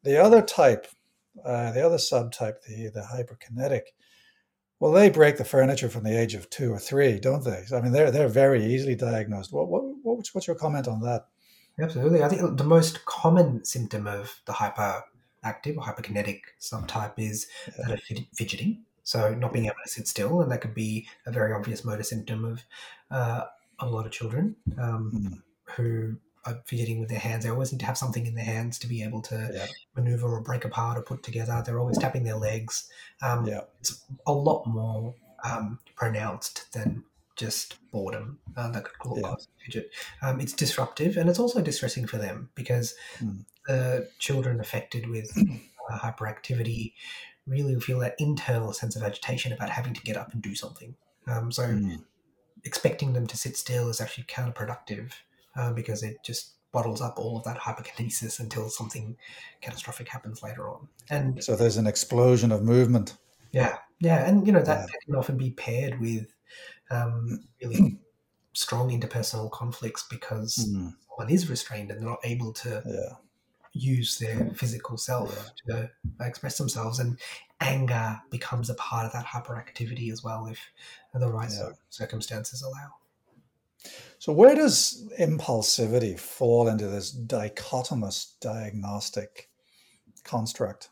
the 0.03 0.21
other 0.21 0.41
type 0.41 0.87
uh, 1.43 1.71
the 1.71 1.85
other 1.85 1.97
subtype 1.97 2.61
the 2.67 2.89
the 2.93 3.01
hyperkinetic 3.01 3.81
well 4.79 4.91
they 4.91 5.09
break 5.09 5.37
the 5.37 5.43
furniture 5.43 5.89
from 5.89 6.03
the 6.03 6.17
age 6.17 6.35
of 6.35 6.49
2 6.51 6.71
or 6.71 6.79
3 6.79 7.19
don't 7.19 7.43
they? 7.43 7.63
I 7.75 7.81
mean 7.81 7.91
they're 7.91 8.11
they're 8.11 8.27
very 8.29 8.63
easily 8.63 8.95
diagnosed. 8.95 9.51
What, 9.51 9.67
what 9.67 9.83
what's, 10.03 10.35
what's 10.35 10.47
your 10.47 10.55
comment 10.55 10.87
on 10.87 11.01
that 11.01 11.25
absolutely 11.79 12.23
i 12.23 12.27
think 12.27 12.57
the 12.57 12.63
most 12.63 13.05
common 13.05 13.63
symptom 13.63 14.07
of 14.07 14.41
the 14.45 14.53
hyperactive 14.53 15.77
or 15.77 15.83
hyperkinetic 15.83 16.41
subtype 16.59 17.13
is 17.17 17.47
that 17.77 17.91
of 17.91 18.01
fidgeting. 18.33 18.83
So 19.03 19.33
not 19.33 19.53
being 19.53 19.67
able 19.67 19.75
to 19.85 19.89
sit 19.89 20.07
still, 20.07 20.41
and 20.41 20.51
that 20.51 20.59
could 20.59 20.73
be 20.73 21.07
a 21.25 21.31
very 21.31 21.53
obvious 21.53 21.85
motor 21.85 22.03
symptom 22.03 22.43
of 22.43 22.63
uh, 23.09 23.45
a 23.79 23.85
lot 23.87 24.05
of 24.05 24.11
children 24.11 24.57
um, 24.77 25.11
mm. 25.15 25.41
who 25.75 26.17
are 26.45 26.59
fidgeting 26.65 26.99
with 26.99 27.07
their 27.07 27.19
hands. 27.19 27.45
They 27.45 27.49
always 27.49 27.71
need 27.71 27.79
to 27.79 27.85
have 27.85 27.97
something 27.97 28.25
in 28.25 28.35
their 28.35 28.43
hands 28.43 28.77
to 28.79 28.87
be 28.87 29.03
able 29.03 29.21
to 29.23 29.49
yeah. 29.53 29.67
maneuver 29.95 30.27
or 30.27 30.41
break 30.41 30.65
apart 30.65 30.97
or 30.97 31.03
put 31.03 31.23
together. 31.23 31.63
They're 31.65 31.79
always 31.79 31.97
tapping 31.97 32.23
their 32.25 32.35
legs. 32.35 32.89
Um, 33.21 33.45
yeah. 33.45 33.61
It's 33.79 34.03
a 34.25 34.33
lot 34.33 34.65
more 34.65 35.15
um, 35.45 35.79
pronounced 35.95 36.73
than 36.73 37.05
just 37.37 37.77
boredom 37.91 38.39
uh, 38.55 38.69
that 38.71 38.83
could 38.83 38.99
cause 38.99 39.19
yeah. 39.21 39.65
fidget. 39.65 39.91
Um, 40.21 40.39
it's 40.39 40.53
disruptive 40.53 41.17
and 41.17 41.29
it's 41.29 41.39
also 41.39 41.61
distressing 41.61 42.07
for 42.07 42.17
them 42.17 42.49
because 42.55 42.95
mm 43.19 43.43
the 43.67 44.09
children 44.17 44.59
affected 44.59 45.07
with 45.09 45.31
uh, 45.37 45.99
hyperactivity 45.99 46.93
really 47.45 47.79
feel 47.79 47.99
that 47.99 48.15
internal 48.17 48.73
sense 48.73 48.95
of 48.95 49.03
agitation 49.03 49.53
about 49.53 49.69
having 49.69 49.93
to 49.93 50.01
get 50.01 50.17
up 50.17 50.33
and 50.33 50.41
do 50.41 50.55
something. 50.55 50.95
Um, 51.27 51.51
so 51.51 51.63
mm. 51.63 52.03
expecting 52.63 53.13
them 53.13 53.27
to 53.27 53.37
sit 53.37 53.55
still 53.55 53.89
is 53.89 54.01
actually 54.01 54.25
counterproductive 54.25 55.11
uh, 55.55 55.73
because 55.73 56.03
it 56.03 56.17
just 56.23 56.53
bottles 56.71 57.01
up 57.01 57.17
all 57.17 57.37
of 57.37 57.43
that 57.45 57.57
hyperkinesis 57.57 58.39
until 58.39 58.69
something 58.69 59.15
catastrophic 59.61 60.09
happens 60.09 60.43
later 60.43 60.69
on. 60.69 60.87
And 61.09 61.43
so 61.43 61.55
there's 61.55 61.77
an 61.77 61.87
explosion 61.87 62.51
of 62.51 62.63
movement. 62.63 63.15
Yeah, 63.51 63.77
yeah, 63.99 64.27
and 64.27 64.45
you 64.45 64.51
know 64.51 64.61
that 64.61 64.89
yeah. 64.89 64.95
can 65.05 65.15
often 65.15 65.37
be 65.37 65.51
paired 65.51 65.99
with 66.01 66.33
um, 66.89 67.43
really 67.61 67.99
strong 68.53 68.89
interpersonal 68.89 69.51
conflicts 69.51 70.05
because 70.09 70.55
mm. 70.55 70.93
one 71.15 71.29
is 71.29 71.49
restrained 71.49 71.91
and 71.91 72.01
they're 72.01 72.09
not 72.09 72.19
able 72.23 72.51
to 72.51 72.81
yeah. 72.85 73.15
use 73.73 74.17
their 74.17 74.49
physical 74.55 74.97
self 74.97 75.51
to 75.67 75.89
express 76.21 76.57
themselves. 76.57 76.99
And 76.99 77.19
anger 77.61 78.19
becomes 78.31 78.69
a 78.69 78.73
part 78.75 79.05
of 79.05 79.13
that 79.13 79.25
hyperactivity 79.25 80.11
as 80.11 80.23
well 80.23 80.47
if 80.47 80.59
the 81.13 81.29
right 81.29 81.51
yeah. 81.51 81.69
circumstances 81.89 82.63
allow. 82.63 82.95
So 84.19 84.33
where 84.33 84.55
does 84.55 85.07
impulsivity 85.19 86.19
fall 86.19 86.67
into 86.67 86.87
this 86.87 87.15
dichotomous 87.15 88.33
diagnostic 88.41 89.49
construct? 90.23 90.89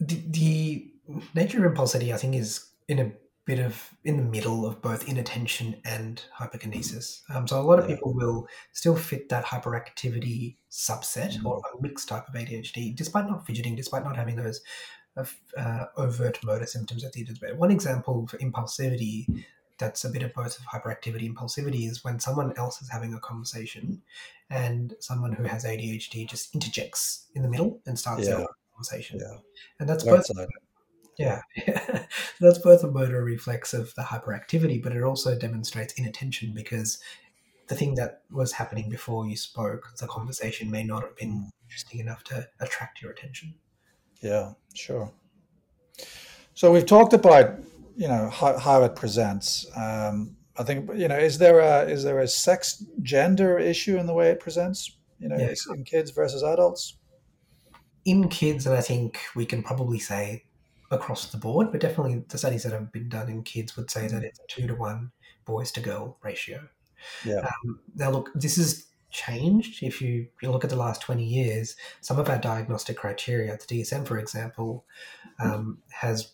The, 0.00 0.22
the 0.26 0.92
nature 1.34 1.64
of 1.64 1.72
impulsivity 1.72 2.12
i 2.12 2.16
think 2.16 2.36
is 2.36 2.68
in 2.86 2.98
a 2.98 3.12
bit 3.48 3.60
of 3.60 3.90
in 4.04 4.18
the 4.18 4.22
middle 4.22 4.66
of 4.66 4.82
both 4.82 5.08
inattention 5.08 5.74
and 5.86 6.22
hyperkinesis. 6.38 7.22
Um, 7.34 7.48
so 7.48 7.58
a 7.58 7.62
lot 7.62 7.78
of 7.78 7.86
people 7.86 8.12
will 8.12 8.46
still 8.72 8.94
fit 8.94 9.30
that 9.30 9.46
hyperactivity 9.46 10.56
subset 10.70 11.32
mm-hmm. 11.32 11.46
or 11.46 11.62
a 11.74 11.82
mixed 11.82 12.08
type 12.08 12.28
of 12.28 12.34
ADHD, 12.34 12.94
despite 12.94 13.26
not 13.26 13.46
fidgeting, 13.46 13.74
despite 13.74 14.04
not 14.04 14.16
having 14.16 14.36
those 14.36 14.60
uh, 15.56 15.84
overt 15.96 16.38
motor 16.44 16.66
symptoms 16.66 17.04
at 17.04 17.14
the 17.14 17.20
end 17.20 17.30
of 17.30 17.40
the 17.40 17.46
day. 17.46 17.52
One 17.54 17.70
example 17.70 18.26
for 18.26 18.36
impulsivity 18.36 19.44
that's 19.78 20.04
a 20.04 20.10
bit 20.10 20.22
of 20.22 20.34
both 20.34 20.58
of 20.58 20.66
hyperactivity 20.66 21.32
impulsivity 21.32 21.88
is 21.88 22.04
when 22.04 22.20
someone 22.20 22.52
else 22.58 22.82
is 22.82 22.90
having 22.90 23.14
a 23.14 23.20
conversation 23.20 24.02
and 24.50 24.92
someone 25.00 25.32
who 25.32 25.44
has 25.44 25.64
ADHD 25.64 26.28
just 26.28 26.54
interjects 26.54 27.28
in 27.34 27.42
the 27.42 27.48
middle 27.48 27.80
and 27.86 27.98
starts 27.98 28.28
yeah. 28.28 28.36
their 28.36 28.46
conversation. 28.74 29.20
Yeah. 29.20 29.38
And 29.80 29.88
that's 29.88 30.04
both 30.04 30.26
yeah, 31.18 31.42
that's 32.40 32.58
both 32.58 32.84
a 32.84 32.90
motor 32.90 33.22
reflex 33.24 33.74
of 33.74 33.94
the 33.96 34.02
hyperactivity, 34.02 34.82
but 34.82 34.92
it 34.92 35.02
also 35.02 35.36
demonstrates 35.36 35.94
inattention 35.94 36.52
because 36.54 36.98
the 37.66 37.74
thing 37.74 37.94
that 37.96 38.22
was 38.30 38.52
happening 38.52 38.88
before 38.88 39.26
you 39.26 39.36
spoke, 39.36 39.92
the 39.98 40.06
conversation 40.06 40.70
may 40.70 40.82
not 40.82 41.02
have 41.02 41.16
been 41.16 41.50
interesting 41.66 42.00
enough 42.00 42.24
to 42.24 42.48
attract 42.60 43.02
your 43.02 43.10
attention. 43.10 43.54
Yeah, 44.20 44.52
sure. 44.74 45.12
So 46.54 46.72
we've 46.72 46.86
talked 46.86 47.12
about 47.12 47.58
you 47.96 48.08
know 48.08 48.30
how, 48.30 48.56
how 48.58 48.84
it 48.84 48.94
presents. 48.94 49.66
Um, 49.76 50.36
I 50.56 50.62
think 50.62 50.90
you 50.94 51.08
know 51.08 51.18
is 51.18 51.38
there 51.38 51.60
a 51.60 51.82
is 51.82 52.04
there 52.04 52.20
a 52.20 52.28
sex 52.28 52.84
gender 53.02 53.58
issue 53.58 53.98
in 53.98 54.06
the 54.06 54.14
way 54.14 54.30
it 54.30 54.40
presents? 54.40 54.96
You 55.18 55.28
know, 55.28 55.36
Yeah. 55.36 55.52
in 55.74 55.84
kids 55.84 56.12
versus 56.12 56.42
adults. 56.42 56.96
In 58.04 58.28
kids, 58.28 58.66
and 58.66 58.76
I 58.76 58.80
think 58.80 59.18
we 59.34 59.44
can 59.44 59.62
probably 59.62 59.98
say 59.98 60.44
across 60.90 61.26
the 61.26 61.38
board, 61.38 61.70
but 61.70 61.80
definitely 61.80 62.24
the 62.28 62.38
studies 62.38 62.62
that 62.62 62.72
have 62.72 62.92
been 62.92 63.08
done 63.08 63.28
in 63.28 63.42
kids 63.42 63.76
would 63.76 63.90
say 63.90 64.08
that 64.08 64.22
it's 64.22 64.40
a 64.40 64.46
two 64.48 64.66
to 64.66 64.74
one 64.74 65.10
boys 65.44 65.70
to 65.72 65.80
girl 65.80 66.18
ratio. 66.22 66.68
Yeah. 67.24 67.40
Um, 67.40 67.80
now, 67.94 68.10
look, 68.10 68.30
this 68.34 68.56
has 68.56 68.86
changed. 69.10 69.82
If 69.82 70.00
you, 70.02 70.26
you 70.42 70.50
look 70.50 70.64
at 70.64 70.70
the 70.70 70.76
last 70.76 71.02
20 71.02 71.24
years, 71.24 71.76
some 72.00 72.18
of 72.18 72.28
our 72.28 72.38
diagnostic 72.38 72.96
criteria, 72.96 73.56
the 73.56 73.80
DSM, 73.80 74.06
for 74.06 74.18
example, 74.18 74.84
um, 75.40 75.78
has 75.90 76.32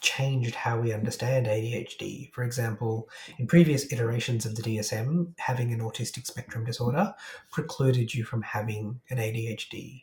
changed 0.00 0.54
how 0.54 0.80
we 0.80 0.92
understand 0.92 1.46
ADHD. 1.46 2.32
For 2.32 2.44
example, 2.44 3.08
in 3.38 3.46
previous 3.46 3.92
iterations 3.92 4.46
of 4.46 4.54
the 4.54 4.62
DSM, 4.62 5.32
having 5.38 5.72
an 5.72 5.80
autistic 5.80 6.26
spectrum 6.26 6.64
disorder 6.64 7.14
precluded 7.50 8.14
you 8.14 8.24
from 8.24 8.42
having 8.42 9.00
an 9.10 9.18
ADHD 9.18 10.02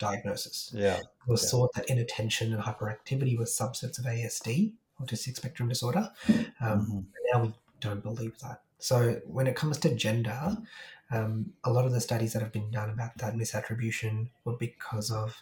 diagnosis. 0.00 0.72
Yeah. 0.74 0.96
It 0.98 1.06
was 1.28 1.44
Yeah. 1.44 1.50
thought 1.50 1.72
that 1.74 1.88
inattention 1.88 2.52
and 2.52 2.62
hyperactivity 2.62 3.38
were 3.38 3.44
subsets 3.44 3.98
of 3.98 4.06
ASD, 4.06 4.72
autistic 5.00 5.36
spectrum 5.36 5.68
disorder. 5.68 6.10
Um, 6.60 6.86
Mhm. 6.86 7.04
now 7.32 7.42
we 7.44 7.54
don't 7.80 8.02
believe 8.02 8.36
that. 8.40 8.62
So 8.78 9.20
when 9.26 9.46
it 9.46 9.54
comes 9.56 9.78
to 9.80 9.94
gender, 9.94 10.56
um, 11.10 11.52
a 11.64 11.70
lot 11.70 11.84
of 11.84 11.92
the 11.92 12.00
studies 12.00 12.32
that 12.32 12.40
have 12.42 12.52
been 12.52 12.70
done 12.70 12.88
about 12.90 13.16
that 13.18 13.34
misattribution 13.34 14.30
were 14.44 14.56
because 14.56 15.10
of 15.10 15.36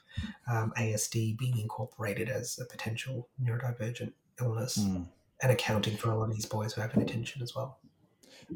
um, 0.51 0.73
ASD 0.77 1.33
being 1.39 1.59
incorporated 1.59 2.29
as 2.29 2.59
a 2.59 2.65
potential 2.65 3.29
neurodivergent 3.43 4.13
illness 4.41 4.79
Mm. 4.79 5.07
and 5.43 5.53
accounting 5.53 5.97
for 5.97 6.11
a 6.11 6.17
lot 6.19 6.29
of 6.31 6.35
these 6.35 6.47
boys 6.47 6.73
who 6.73 6.81
have 6.81 6.95
inattention 6.95 7.43
as 7.43 7.55
well. 7.55 7.79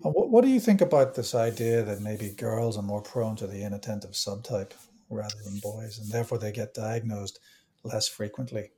What, 0.00 0.30
what 0.30 0.42
do 0.42 0.48
you 0.50 0.58
think 0.58 0.80
about 0.80 1.14
this 1.14 1.34
idea 1.34 1.82
that 1.82 2.00
maybe 2.00 2.30
girls 2.30 2.76
are 2.78 2.82
more 2.82 3.02
prone 3.02 3.36
to 3.36 3.46
the 3.46 3.62
inattentive 3.62 4.12
subtype 4.12 4.72
rather 5.16 5.36
than 5.44 5.58
boys, 5.60 5.98
and 5.98 6.10
therefore 6.10 6.38
they 6.38 6.52
get 6.52 6.74
diagnosed 6.74 7.38
less 7.84 8.08
frequently? 8.08 8.70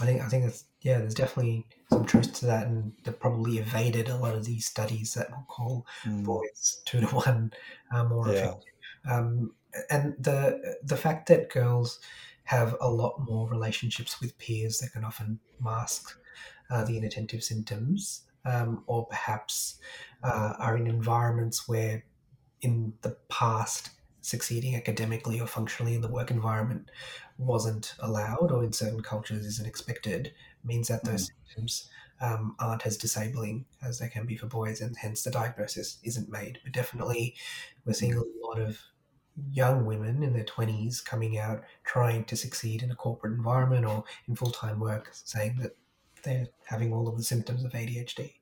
I 0.00 0.06
think 0.06 0.22
I 0.22 0.28
think 0.28 0.44
that's 0.44 0.64
yeah. 0.82 0.98
There's 0.98 1.14
definitely 1.14 1.66
some 1.90 2.04
truth 2.04 2.32
to 2.34 2.46
that, 2.46 2.66
and 2.66 2.92
they've 3.04 3.18
probably 3.18 3.58
evaded 3.58 4.08
a 4.08 4.16
lot 4.16 4.34
of 4.34 4.44
these 4.44 4.66
studies 4.66 5.14
that 5.14 5.30
will 5.30 5.46
call 5.48 5.86
Mm. 6.04 6.24
boys 6.24 6.82
two 6.86 7.00
to 7.00 7.06
one 7.06 7.52
uh, 7.92 8.04
more 8.04 8.28
Yeah. 8.28 8.34
effective. 8.34 8.72
Um, 9.08 9.54
and 9.90 10.14
the 10.18 10.76
the 10.82 10.96
fact 10.96 11.28
that 11.28 11.50
girls 11.50 12.00
have 12.44 12.76
a 12.80 12.90
lot 12.90 13.18
more 13.20 13.48
relationships 13.48 14.20
with 14.20 14.36
peers 14.38 14.78
that 14.78 14.92
can 14.92 15.04
often 15.04 15.40
mask 15.60 16.18
uh, 16.70 16.84
the 16.84 16.96
inattentive 16.98 17.42
symptoms, 17.42 18.22
um, 18.44 18.84
or 18.86 19.06
perhaps 19.06 19.78
uh, 20.22 20.54
are 20.58 20.76
in 20.76 20.86
environments 20.86 21.66
where, 21.68 22.04
in 22.60 22.94
the 23.02 23.16
past, 23.28 23.90
succeeding 24.24 24.74
academically 24.74 25.38
or 25.38 25.46
functionally 25.46 25.94
in 25.94 26.00
the 26.00 26.08
work 26.08 26.30
environment 26.30 26.90
wasn't 27.36 27.94
allowed, 28.00 28.50
or 28.50 28.64
in 28.64 28.72
certain 28.72 29.02
cultures 29.02 29.44
isn't 29.44 29.66
expected, 29.66 30.32
means 30.64 30.88
that 30.88 31.04
those 31.04 31.30
symptoms 31.46 31.88
um, 32.20 32.56
aren't 32.58 32.86
as 32.86 32.96
disabling 32.96 33.66
as 33.82 33.98
they 33.98 34.08
can 34.08 34.24
be 34.24 34.36
for 34.36 34.46
boys, 34.46 34.80
and 34.80 34.96
hence 34.96 35.22
the 35.22 35.30
diagnosis 35.30 35.98
isn't 36.04 36.30
made. 36.30 36.58
But 36.64 36.72
definitely, 36.72 37.34
we're 37.84 37.92
seeing 37.92 38.14
a 38.14 38.46
lot 38.46 38.58
of 38.58 38.78
young 39.50 39.84
women 39.84 40.22
in 40.22 40.32
their 40.32 40.44
20s 40.44 41.04
coming 41.04 41.38
out 41.38 41.62
trying 41.84 42.24
to 42.24 42.36
succeed 42.36 42.82
in 42.82 42.90
a 42.92 42.96
corporate 42.96 43.34
environment 43.34 43.84
or 43.84 44.04
in 44.26 44.36
full 44.36 44.52
time 44.52 44.80
work, 44.80 45.10
saying 45.12 45.58
that 45.60 45.76
they're 46.22 46.48
having 46.64 46.92
all 46.92 47.08
of 47.08 47.18
the 47.18 47.24
symptoms 47.24 47.64
of 47.64 47.72
ADHD. 47.72 48.32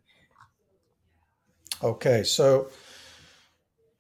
Okay, 1.83 2.23
so 2.23 2.69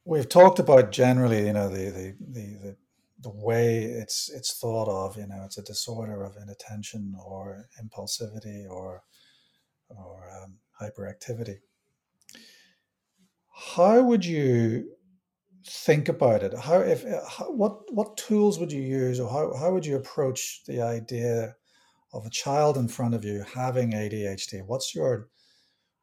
we've 0.04 0.28
talked 0.28 0.59
about 0.59 0.92
generally, 0.92 1.47
you 1.47 1.52
know, 1.52 1.68
the 1.68 1.90
the 1.90 2.16
the 2.21 2.47
the, 2.62 2.76
the 3.21 3.30
way 3.30 3.85
it's 3.85 4.30
it's 4.30 4.59
thought 4.59 4.88
of, 4.88 5.16
you 5.16 5.26
know, 5.26 5.42
it's 5.44 5.59
a 5.59 5.62
disorder 5.62 6.25
of 6.25 6.37
inattention 6.37 7.14
or 7.25 7.68
impulsivity 7.82 8.68
or 8.68 9.02
or 9.88 10.30
um, 10.42 10.59
hyperactivity. 10.80 11.59
How 13.75 14.02
would 14.02 14.25
you 14.25 14.92
think 15.66 16.09
about 16.09 16.42
it? 16.42 16.59
How 16.59 16.80
if 16.80 17.04
how, 17.28 17.52
what 17.52 17.92
what 17.92 18.16
tools 18.16 18.59
would 18.59 18.73
you 18.73 18.82
use, 18.82 19.21
or 19.21 19.30
how 19.30 19.54
how 19.56 19.73
would 19.73 19.87
you 19.87 19.97
approach 19.97 20.62
the 20.66 20.82
idea 20.82 21.54
of 22.12 22.26
a 22.26 22.30
child 22.30 22.76
in 22.76 22.88
front 22.88 23.14
of 23.14 23.25
you 23.25 23.44
having 23.54 23.92
ADHD? 23.92 24.62
What's 24.66 24.94
your 24.94 25.28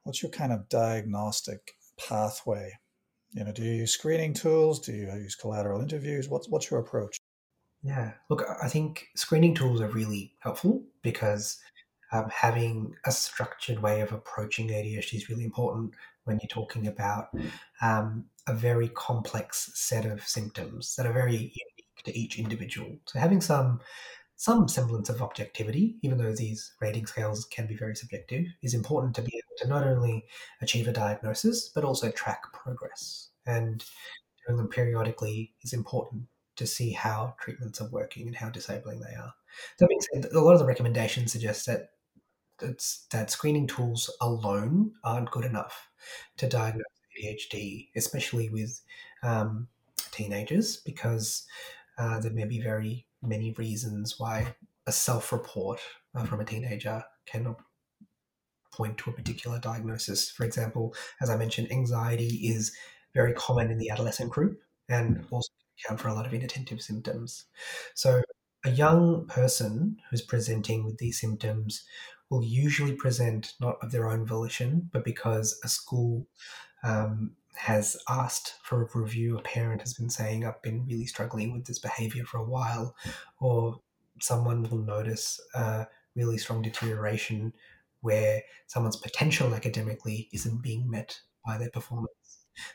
what's 0.03 0.23
your 0.23 0.31
kind 0.31 0.53
of 0.53 0.69
diagnostic 0.69 1.73
pathway? 1.97 2.71
You 3.31 3.43
know, 3.43 3.51
do 3.51 3.63
you 3.63 3.71
use 3.71 3.91
screening 3.91 4.33
tools? 4.33 4.79
Do 4.79 4.91
you 4.91 5.05
use 5.07 5.35
collateral 5.35 5.81
interviews? 5.81 6.29
What's 6.29 6.49
what's 6.49 6.69
your 6.69 6.79
approach? 6.79 7.17
Yeah, 7.83 8.11
look, 8.29 8.43
I 8.61 8.67
think 8.67 9.07
screening 9.15 9.55
tools 9.55 9.81
are 9.81 9.87
really 9.87 10.33
helpful 10.39 10.83
because 11.01 11.59
um, 12.11 12.29
having 12.29 12.95
a 13.05 13.11
structured 13.11 13.79
way 13.81 14.01
of 14.01 14.11
approaching 14.11 14.69
ADHD 14.69 15.13
is 15.13 15.29
really 15.29 15.45
important 15.45 15.93
when 16.25 16.39
you're 16.41 16.49
talking 16.49 16.87
about 16.87 17.29
um, 17.81 18.25
a 18.47 18.53
very 18.53 18.89
complex 18.89 19.71
set 19.75 20.05
of 20.05 20.27
symptoms 20.27 20.95
that 20.95 21.05
are 21.05 21.13
very 21.13 21.35
unique 21.35 22.03
to 22.03 22.17
each 22.17 22.37
individual. 22.39 22.97
So 23.05 23.19
having 23.19 23.41
some 23.41 23.79
some 24.39 24.69
semblance 24.69 25.09
of 25.09 25.21
objectivity, 25.21 25.97
even 26.01 26.17
though 26.17 26.31
these 26.31 26.71
rating 26.79 27.05
scales 27.05 27.43
can 27.43 27.67
be 27.67 27.75
very 27.75 27.93
subjective, 27.93 28.45
is 28.61 28.73
important 28.73 29.13
to 29.13 29.21
be 29.21 29.33
able 29.35 29.57
to 29.57 29.67
not 29.67 29.85
only 29.85 30.23
achieve 30.61 30.87
a 30.87 30.93
diagnosis 30.93 31.67
but 31.75 31.83
also 31.83 32.09
track 32.09 32.43
progress. 32.53 33.31
And 33.45 33.83
doing 34.47 34.55
them 34.55 34.69
periodically 34.69 35.51
is 35.61 35.73
important 35.73 36.23
to 36.55 36.65
see 36.65 36.91
how 36.91 37.35
treatments 37.41 37.81
are 37.81 37.89
working 37.89 38.27
and 38.27 38.35
how 38.35 38.49
disabling 38.49 39.01
they 39.01 39.13
are. 39.13 39.33
That 39.77 39.89
being 39.89 39.99
said, 40.13 40.31
a 40.31 40.39
lot 40.39 40.53
of 40.53 40.59
the 40.59 40.65
recommendations 40.65 41.33
suggest 41.33 41.65
that 41.65 41.89
that 43.11 43.29
screening 43.31 43.67
tools 43.67 44.09
alone 44.21 44.93
aren't 45.03 45.31
good 45.31 45.43
enough 45.43 45.89
to 46.37 46.47
diagnose 46.47 46.85
ADHD, 47.21 47.89
especially 47.97 48.47
with 48.47 48.79
um, 49.21 49.67
teenagers, 50.11 50.77
because 50.77 51.45
uh, 51.97 52.21
there 52.21 52.31
may 52.31 52.45
be 52.45 52.61
very 52.61 53.05
many 53.21 53.51
reasons 53.53 54.19
why 54.19 54.55
a 54.87 54.91
self-report 54.91 55.79
uh, 56.15 56.23
from 56.25 56.39
a 56.39 56.45
teenager 56.45 57.03
cannot 57.25 57.57
point 58.73 58.97
to 58.97 59.09
a 59.09 59.13
particular 59.13 59.59
diagnosis. 59.59 60.31
For 60.31 60.45
example, 60.45 60.95
as 61.21 61.29
I 61.29 61.37
mentioned, 61.37 61.71
anxiety 61.71 62.47
is 62.47 62.75
very 63.13 63.33
common 63.33 63.71
in 63.71 63.77
the 63.77 63.89
adolescent 63.89 64.29
group 64.29 64.61
and 64.87 65.25
also 65.31 65.49
account 65.79 65.99
for 65.99 66.07
a 66.07 66.13
lot 66.13 66.25
of 66.25 66.33
inattentive 66.33 66.81
symptoms. 66.81 67.45
So 67.93 68.21
a 68.65 68.71
young 68.71 69.25
person 69.27 69.97
who's 70.09 70.21
presenting 70.21 70.85
with 70.85 70.97
these 70.97 71.19
symptoms 71.19 71.83
will 72.29 72.43
usually 72.43 72.93
present 72.93 73.53
not 73.59 73.77
of 73.81 73.91
their 73.91 74.09
own 74.09 74.25
volition, 74.25 74.89
but 74.93 75.03
because 75.03 75.59
a 75.63 75.67
school 75.67 76.27
um, 76.83 77.35
has 77.59 77.97
asked 78.07 78.55
for 78.63 78.83
a 78.83 78.99
review. 78.99 79.37
A 79.37 79.41
parent 79.41 79.81
has 79.81 79.93
been 79.93 80.09
saying, 80.09 80.45
I've 80.45 80.61
been 80.61 80.85
really 80.85 81.05
struggling 81.05 81.51
with 81.51 81.65
this 81.65 81.79
behavior 81.79 82.23
for 82.23 82.37
a 82.37 82.49
while, 82.49 82.95
or 83.41 83.81
someone 84.21 84.63
will 84.63 84.77
notice 84.77 85.41
a 85.53 85.85
really 86.15 86.37
strong 86.37 86.61
deterioration 86.61 87.51
where 87.99 88.41
someone's 88.67 88.95
potential 88.95 89.53
academically 89.53 90.29
isn't 90.31 90.61
being 90.61 90.89
met 90.89 91.19
by 91.45 91.57
their 91.57 91.69
performance. 91.69 92.13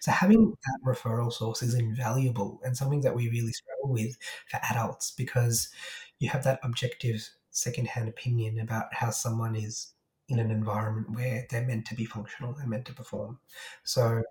So 0.00 0.12
having 0.12 0.50
that 0.50 0.81
referral 0.87 1.33
source 1.33 1.62
is 1.62 1.75
invaluable 1.75 2.61
and 2.62 2.76
something 2.76 3.00
that 3.03 3.14
we 3.14 3.31
really 3.31 3.53
struggle 3.53 3.91
with 3.91 4.19
for 4.50 4.61
adults 4.71 5.12
because 5.12 5.71
you 6.19 6.29
have 6.29 6.45
that 6.45 6.61
objective 6.62 7.26
secondhand 7.50 8.09
opinion 8.09 8.61
about 8.61 8.93
how 8.93 9.09
someone 9.09 9.57
is 9.57 9.95
in 10.29 10.38
an 10.38 10.50
environment 10.50 11.11
where 11.11 11.47
they're 11.49 11.67
meant 11.67 11.87
to 11.87 11.95
be 11.95 12.05
functional 12.05 12.55
and 12.57 12.69
meant 12.69 12.85
to 12.85 12.93
perform. 12.93 13.38
So 13.83 14.23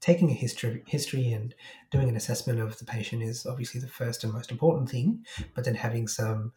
taking 0.00 0.30
a 0.30 0.34
history 0.34 0.82
history 0.86 1.32
and 1.32 1.54
doing 1.90 2.08
an 2.08 2.16
assessment 2.16 2.60
of 2.60 2.78
the 2.78 2.84
patient 2.84 3.22
is 3.22 3.46
obviously 3.46 3.80
the 3.80 3.88
first 3.88 4.24
and 4.24 4.32
most 4.32 4.50
important 4.50 4.88
thing, 4.88 5.24
but 5.54 5.64
then 5.64 5.74
having 5.74 6.06
some 6.06 6.52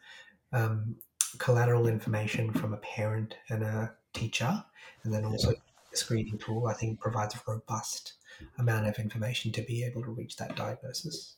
um, 0.53 0.95
collateral 1.37 1.87
information 1.87 2.51
from 2.53 2.73
a 2.73 2.77
parent 2.77 3.35
and 3.49 3.63
a 3.63 3.93
teacher, 4.13 4.63
and 5.03 5.13
then 5.13 5.25
also 5.25 5.51
a 5.51 5.95
screening 5.97 6.37
tool, 6.37 6.67
I 6.67 6.73
think 6.73 6.99
provides 6.99 7.35
a 7.35 7.41
robust 7.47 8.13
amount 8.57 8.87
of 8.87 8.97
information 8.99 9.51
to 9.53 9.61
be 9.61 9.83
able 9.83 10.03
to 10.03 10.11
reach 10.11 10.35
that 10.37 10.55
diagnosis. 10.55 11.35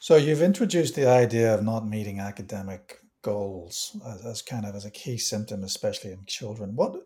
So 0.00 0.16
you've 0.16 0.42
introduced 0.42 0.94
the 0.94 1.06
idea 1.06 1.54
of 1.54 1.62
not 1.62 1.86
meeting 1.86 2.18
academic 2.18 2.98
goals 3.22 3.96
as, 4.06 4.26
as 4.26 4.42
kind 4.42 4.66
of 4.66 4.74
as 4.74 4.84
a 4.84 4.90
key 4.90 5.16
symptom, 5.16 5.62
especially 5.62 6.10
in 6.10 6.24
children. 6.26 6.74
What 6.74 6.96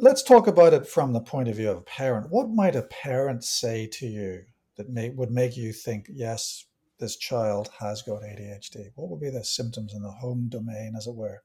let's 0.00 0.22
talk 0.22 0.46
about 0.46 0.74
it 0.74 0.86
from 0.86 1.12
the 1.12 1.20
point 1.20 1.48
of 1.48 1.56
view 1.56 1.70
of 1.70 1.78
a 1.78 1.82
parent. 1.82 2.30
What 2.30 2.50
might 2.50 2.76
a 2.76 2.82
parent 2.82 3.44
say 3.44 3.86
to 3.92 4.06
you 4.06 4.42
that 4.76 4.90
may, 4.90 5.10
would 5.10 5.30
make 5.30 5.56
you 5.56 5.72
think, 5.72 6.06
yes, 6.12 6.66
this 6.98 7.16
child 7.16 7.70
has 7.78 8.02
got 8.02 8.22
ADHD? 8.22 8.90
What 8.94 9.10
would 9.10 9.20
be 9.20 9.30
the 9.30 9.44
symptoms 9.44 9.94
in 9.94 10.02
the 10.02 10.10
home 10.10 10.48
domain, 10.48 10.94
as 10.96 11.06
it 11.06 11.14
were? 11.14 11.42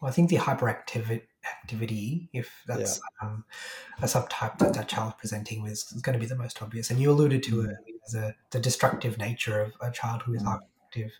Well, 0.00 0.10
I 0.10 0.12
think 0.12 0.28
the 0.28 0.36
hyperactivity, 0.36 1.22
activity, 1.62 2.28
if 2.32 2.50
that's 2.66 3.00
yeah. 3.22 3.28
um, 3.28 3.44
a 4.02 4.04
subtype 4.04 4.58
that 4.58 4.74
that 4.74 4.88
child 4.88 5.14
presenting 5.18 5.62
with, 5.62 5.72
is 5.72 6.02
going 6.02 6.14
to 6.14 6.20
be 6.20 6.26
the 6.26 6.36
most 6.36 6.60
obvious. 6.62 6.90
And 6.90 7.00
you 7.00 7.10
alluded 7.10 7.42
to 7.44 7.62
mm. 7.62 7.70
it 7.70 7.76
a, 8.14 8.34
the 8.50 8.60
destructive 8.60 9.18
nature 9.18 9.60
of 9.60 9.72
a 9.80 9.90
child 9.90 10.22
who 10.22 10.34
is 10.34 10.42
mm. 10.42 10.58
hyperactive 10.94 11.10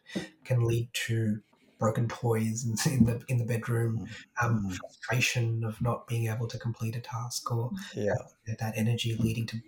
can 0.45 0.65
lead 0.65 0.89
to 0.93 1.41
broken 1.79 2.09
toys 2.09 2.65
in 2.87 3.05
the 3.05 3.23
in 3.29 3.39
the 3.39 3.45
bedroom, 3.45 4.07
mm. 4.07 4.45
um, 4.45 4.67
mm. 4.67 4.77
frustration 4.77 5.65
of 5.65 5.81
not 5.81 6.07
being 6.07 6.29
able 6.29 6.49
to 6.49 6.59
complete 6.59 6.97
a 6.97 7.01
task, 7.01 7.51
or 7.51 7.71
yeah. 7.95 8.15
that, 8.47 8.59
that 8.59 8.75
energy 8.77 9.17
leading 9.19 9.47
to 9.47 9.61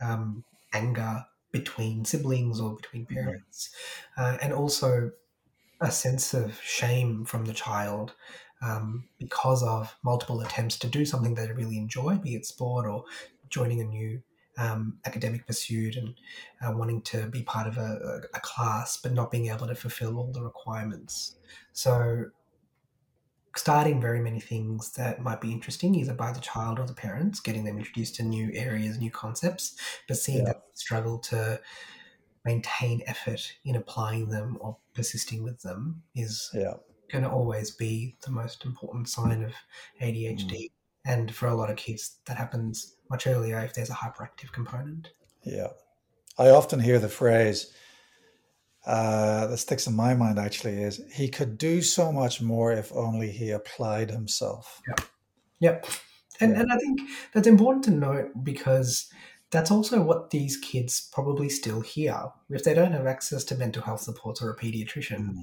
um, 0.00 0.44
anger 0.72 1.24
between 1.52 2.04
siblings 2.04 2.60
or 2.60 2.76
between 2.76 3.06
mm. 3.06 3.14
parents, 3.14 3.70
uh, 4.16 4.36
and 4.42 4.52
also 4.52 5.10
a 5.80 5.90
sense 5.90 6.34
of 6.34 6.60
shame 6.62 7.24
from 7.24 7.44
the 7.44 7.52
child 7.52 8.14
um, 8.62 9.08
because 9.18 9.62
of 9.62 9.96
multiple 10.02 10.40
attempts 10.40 10.78
to 10.78 10.86
do 10.86 11.04
something 11.04 11.34
they 11.34 11.50
really 11.52 11.76
enjoy, 11.76 12.16
be 12.16 12.34
it 12.34 12.46
sport 12.46 12.86
or 12.86 13.04
joining 13.48 13.80
a 13.80 13.84
new 13.84 14.20
um, 14.58 14.98
academic 15.04 15.46
pursuit 15.46 15.96
and 15.96 16.14
uh, 16.64 16.72
wanting 16.76 17.02
to 17.02 17.26
be 17.26 17.42
part 17.42 17.66
of 17.66 17.76
a, 17.76 18.22
a, 18.34 18.40
class, 18.40 18.96
but 18.96 19.12
not 19.12 19.30
being 19.30 19.48
able 19.48 19.66
to 19.66 19.74
fulfill 19.74 20.16
all 20.16 20.30
the 20.32 20.42
requirements. 20.42 21.36
So, 21.72 22.26
starting 23.56 24.00
very 24.00 24.20
many 24.20 24.40
things 24.40 24.92
that 24.92 25.22
might 25.22 25.40
be 25.40 25.52
interesting, 25.52 25.94
either 25.94 26.14
by 26.14 26.32
the 26.32 26.40
child 26.40 26.78
or 26.78 26.86
the 26.86 26.94
parents, 26.94 27.40
getting 27.40 27.64
them 27.64 27.78
introduced 27.78 28.16
to 28.16 28.22
new 28.22 28.50
areas, 28.52 28.98
new 28.98 29.10
concepts, 29.10 29.76
but 30.08 30.16
seeing 30.16 30.38
yeah. 30.38 30.52
them 30.52 30.62
struggle 30.74 31.18
to 31.18 31.60
maintain 32.44 33.02
effort 33.06 33.52
in 33.64 33.76
applying 33.76 34.28
them 34.28 34.58
or 34.60 34.76
persisting 34.94 35.42
with 35.42 35.60
them 35.62 36.02
is 36.14 36.50
yeah. 36.52 36.74
going 37.10 37.24
to 37.24 37.30
always 37.30 37.70
be 37.70 38.16
the 38.24 38.30
most 38.30 38.64
important 38.64 39.08
sign 39.08 39.42
of 39.42 39.52
ADHD. 40.00 40.50
Mm. 40.50 40.70
And 41.04 41.34
for 41.34 41.48
a 41.48 41.54
lot 41.54 41.70
of 41.70 41.76
kids, 41.76 42.16
that 42.26 42.36
happens 42.36 42.96
much 43.10 43.26
earlier 43.26 43.58
if 43.60 43.74
there's 43.74 43.90
a 43.90 43.94
hyperactive 43.94 44.52
component. 44.52 45.10
Yeah. 45.44 45.68
I 46.38 46.48
often 46.48 46.80
hear 46.80 46.98
the 46.98 47.08
phrase 47.08 47.72
uh, 48.86 49.46
that 49.46 49.58
sticks 49.58 49.86
in 49.86 49.94
my 49.94 50.14
mind 50.14 50.38
actually 50.38 50.82
is 50.82 51.00
he 51.12 51.28
could 51.28 51.56
do 51.58 51.80
so 51.80 52.12
much 52.12 52.42
more 52.42 52.72
if 52.72 52.92
only 52.92 53.30
he 53.30 53.50
applied 53.50 54.10
himself. 54.10 54.80
Yeah. 54.88 55.04
Yep. 55.60 55.86
And, 56.40 56.52
yeah. 56.52 56.60
and 56.60 56.72
I 56.72 56.76
think 56.76 57.00
that's 57.32 57.46
important 57.46 57.84
to 57.84 57.90
note 57.90 58.30
because 58.42 59.08
that's 59.50 59.70
also 59.70 60.02
what 60.02 60.30
these 60.30 60.56
kids 60.56 61.08
probably 61.12 61.48
still 61.48 61.80
hear. 61.80 62.26
If 62.50 62.64
they 62.64 62.74
don't 62.74 62.92
have 62.92 63.06
access 63.06 63.44
to 63.44 63.54
mental 63.54 63.82
health 63.82 64.00
supports 64.00 64.42
or 64.42 64.50
a 64.50 64.56
pediatrician, 64.56 65.30
mm. 65.30 65.42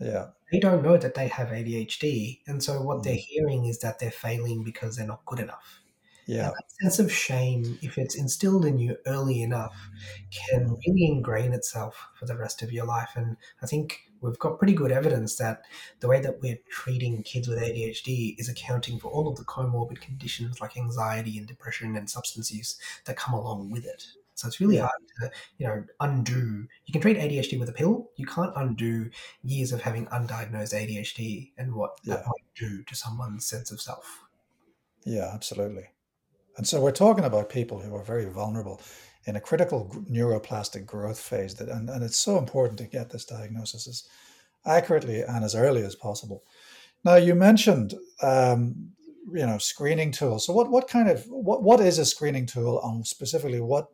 Yeah, 0.00 0.26
they 0.52 0.60
don't 0.60 0.82
know 0.82 0.96
that 0.96 1.14
they 1.14 1.28
have 1.28 1.48
ADHD. 1.48 2.40
And 2.46 2.62
so 2.62 2.80
what 2.80 2.98
mm. 2.98 3.02
they're 3.04 3.14
hearing 3.14 3.66
is 3.66 3.78
that 3.80 3.98
they're 3.98 4.10
failing 4.10 4.64
because 4.64 4.96
they're 4.96 5.06
not 5.06 5.24
good 5.26 5.40
enough. 5.40 5.80
Yeah. 6.28 6.50
that 6.50 6.70
sense 6.82 6.98
of 6.98 7.10
shame, 7.10 7.78
if 7.80 7.96
it's 7.96 8.14
instilled 8.14 8.66
in 8.66 8.78
you 8.78 8.98
early 9.06 9.40
enough, 9.40 9.88
can 10.30 10.76
really 10.86 11.06
ingrain 11.06 11.54
itself 11.54 12.08
for 12.14 12.26
the 12.26 12.36
rest 12.36 12.60
of 12.60 12.70
your 12.70 12.84
life. 12.84 13.12
And 13.16 13.38
I 13.62 13.66
think 13.66 14.02
we've 14.20 14.38
got 14.38 14.58
pretty 14.58 14.74
good 14.74 14.92
evidence 14.92 15.36
that 15.36 15.62
the 16.00 16.08
way 16.08 16.20
that 16.20 16.42
we're 16.42 16.58
treating 16.70 17.22
kids 17.22 17.48
with 17.48 17.58
ADHD 17.58 18.34
is 18.38 18.50
accounting 18.50 18.98
for 18.98 19.10
all 19.10 19.26
of 19.26 19.36
the 19.36 19.44
comorbid 19.44 20.02
conditions 20.02 20.60
like 20.60 20.76
anxiety 20.76 21.38
and 21.38 21.46
depression 21.46 21.96
and 21.96 22.10
substance 22.10 22.52
use 22.52 22.78
that 23.06 23.16
come 23.16 23.32
along 23.32 23.70
with 23.70 23.86
it. 23.86 24.04
So 24.38 24.46
it's 24.46 24.60
really 24.60 24.76
hard 24.76 24.92
to, 25.20 25.30
you 25.58 25.66
know, 25.66 25.84
undo. 26.00 26.66
You 26.86 26.92
can 26.92 27.00
treat 27.00 27.18
ADHD 27.18 27.58
with 27.58 27.68
a 27.68 27.72
pill. 27.72 28.10
You 28.16 28.26
can't 28.26 28.52
undo 28.54 29.10
years 29.42 29.72
of 29.72 29.82
having 29.82 30.06
undiagnosed 30.06 30.74
ADHD 30.74 31.52
and 31.58 31.74
what 31.74 31.98
yeah. 32.04 32.14
that 32.14 32.26
might 32.26 32.44
do 32.54 32.84
to 32.84 32.94
someone's 32.94 33.46
sense 33.46 33.72
of 33.72 33.80
self. 33.80 34.06
Yeah, 35.04 35.30
absolutely. 35.34 35.88
And 36.56 36.66
so 36.66 36.80
we're 36.80 36.92
talking 36.92 37.24
about 37.24 37.48
people 37.48 37.80
who 37.80 37.94
are 37.96 38.04
very 38.04 38.26
vulnerable 38.26 38.80
in 39.26 39.34
a 39.34 39.40
critical 39.40 39.90
neuroplastic 40.08 40.86
growth 40.86 41.18
phase. 41.18 41.54
That, 41.56 41.68
and, 41.68 41.90
and 41.90 42.04
it's 42.04 42.16
so 42.16 42.38
important 42.38 42.78
to 42.78 42.84
get 42.84 43.10
this 43.10 43.24
diagnosis 43.24 43.88
as 43.88 44.08
accurately 44.64 45.22
and 45.22 45.44
as 45.44 45.56
early 45.56 45.82
as 45.82 45.96
possible. 45.96 46.44
Now, 47.04 47.16
you 47.16 47.34
mentioned, 47.34 47.94
um, 48.22 48.92
you 49.32 49.46
know, 49.46 49.58
screening 49.58 50.12
tools. 50.12 50.46
So 50.46 50.52
what, 50.52 50.70
what 50.70 50.88
kind 50.88 51.08
of, 51.08 51.24
what, 51.28 51.62
what 51.62 51.80
is 51.80 51.98
a 51.98 52.04
screening 52.04 52.46
tool 52.46 52.80
and 52.84 53.06
specifically 53.06 53.60
what 53.60 53.88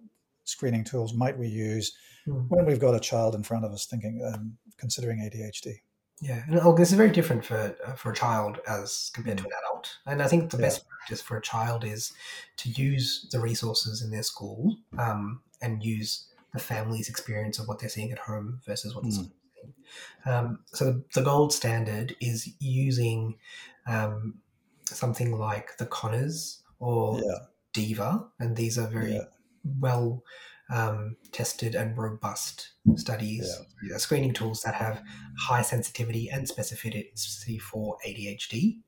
screening 0.44 0.85
tools 0.85 1.14
might 1.14 1.38
we 1.38 1.48
use 1.48 1.96
mm. 2.26 2.46
when 2.48 2.66
we've 2.66 2.80
got 2.80 2.94
a 2.94 3.00
child 3.00 3.35
in 3.35 3.42
front 3.42 3.64
of 3.64 3.72
us 3.72 3.87
thinking, 3.87 4.20
um, 4.33 4.57
considering 4.78 5.18
ADHD? 5.18 5.80
Yeah, 6.20 6.42
and 6.46 6.76
this 6.76 6.90
is 6.90 6.96
very 6.96 7.11
different 7.11 7.44
for 7.44 7.76
uh, 7.85 7.94
for 7.94 8.12
a 8.12 8.14
child 8.14 8.61
as 8.68 9.11
compared 9.14 9.38
to 9.38 9.44
an 9.44 9.50
adult. 9.64 9.98
And 10.07 10.22
I 10.22 10.28
think 10.28 10.50
the 10.50 10.57
yeah. 10.57 10.62
best 10.62 10.85
practice 10.88 11.20
for 11.20 11.37
a 11.37 11.42
child 11.42 11.85
is 11.85 12.12
to 12.59 12.70
use 12.70 13.26
the 13.33 13.40
resources 13.40 14.00
in 14.00 14.11
their 14.11 14.22
school 14.22 14.76
um, 14.96 15.40
and 15.61 15.85
use 15.85 16.28
the 16.52 16.61
family's 16.61 17.09
experience 17.09 17.59
of 17.59 17.66
what 17.66 17.80
they're 17.80 17.88
seeing 17.88 18.12
at 18.12 18.18
home 18.18 18.61
versus 18.64 18.94
what 18.94 19.04
the 19.04 19.11
mm. 19.11 19.14
seeing. 19.14 19.33
Um, 20.24 20.61
so 20.66 21.02
the 21.14 21.22
gold 21.22 21.52
standard 21.52 22.14
is 22.20 22.48
using 22.61 23.37
um, 23.87 24.35
something 24.85 25.37
like 25.37 25.76
the 25.78 25.87
Conners 25.87 26.62
or 26.78 27.18
yeah. 27.18 27.38
Diva, 27.72 28.26
and 28.38 28.57
these 28.57 28.78
are 28.78 28.87
very 28.87 29.14
yeah. 29.14 29.24
Well 29.81 30.22
um, 30.70 31.16
tested 31.33 31.74
and 31.74 31.96
robust 31.96 32.70
studies, 32.96 33.59
yeah. 33.83 33.96
screening 33.98 34.33
tools 34.33 34.62
that 34.62 34.74
have 34.74 35.03
high 35.38 35.62
sensitivity 35.62 36.31
and 36.31 36.48
specificity 36.48 37.61
for 37.61 37.96
ADHD. 38.07 38.79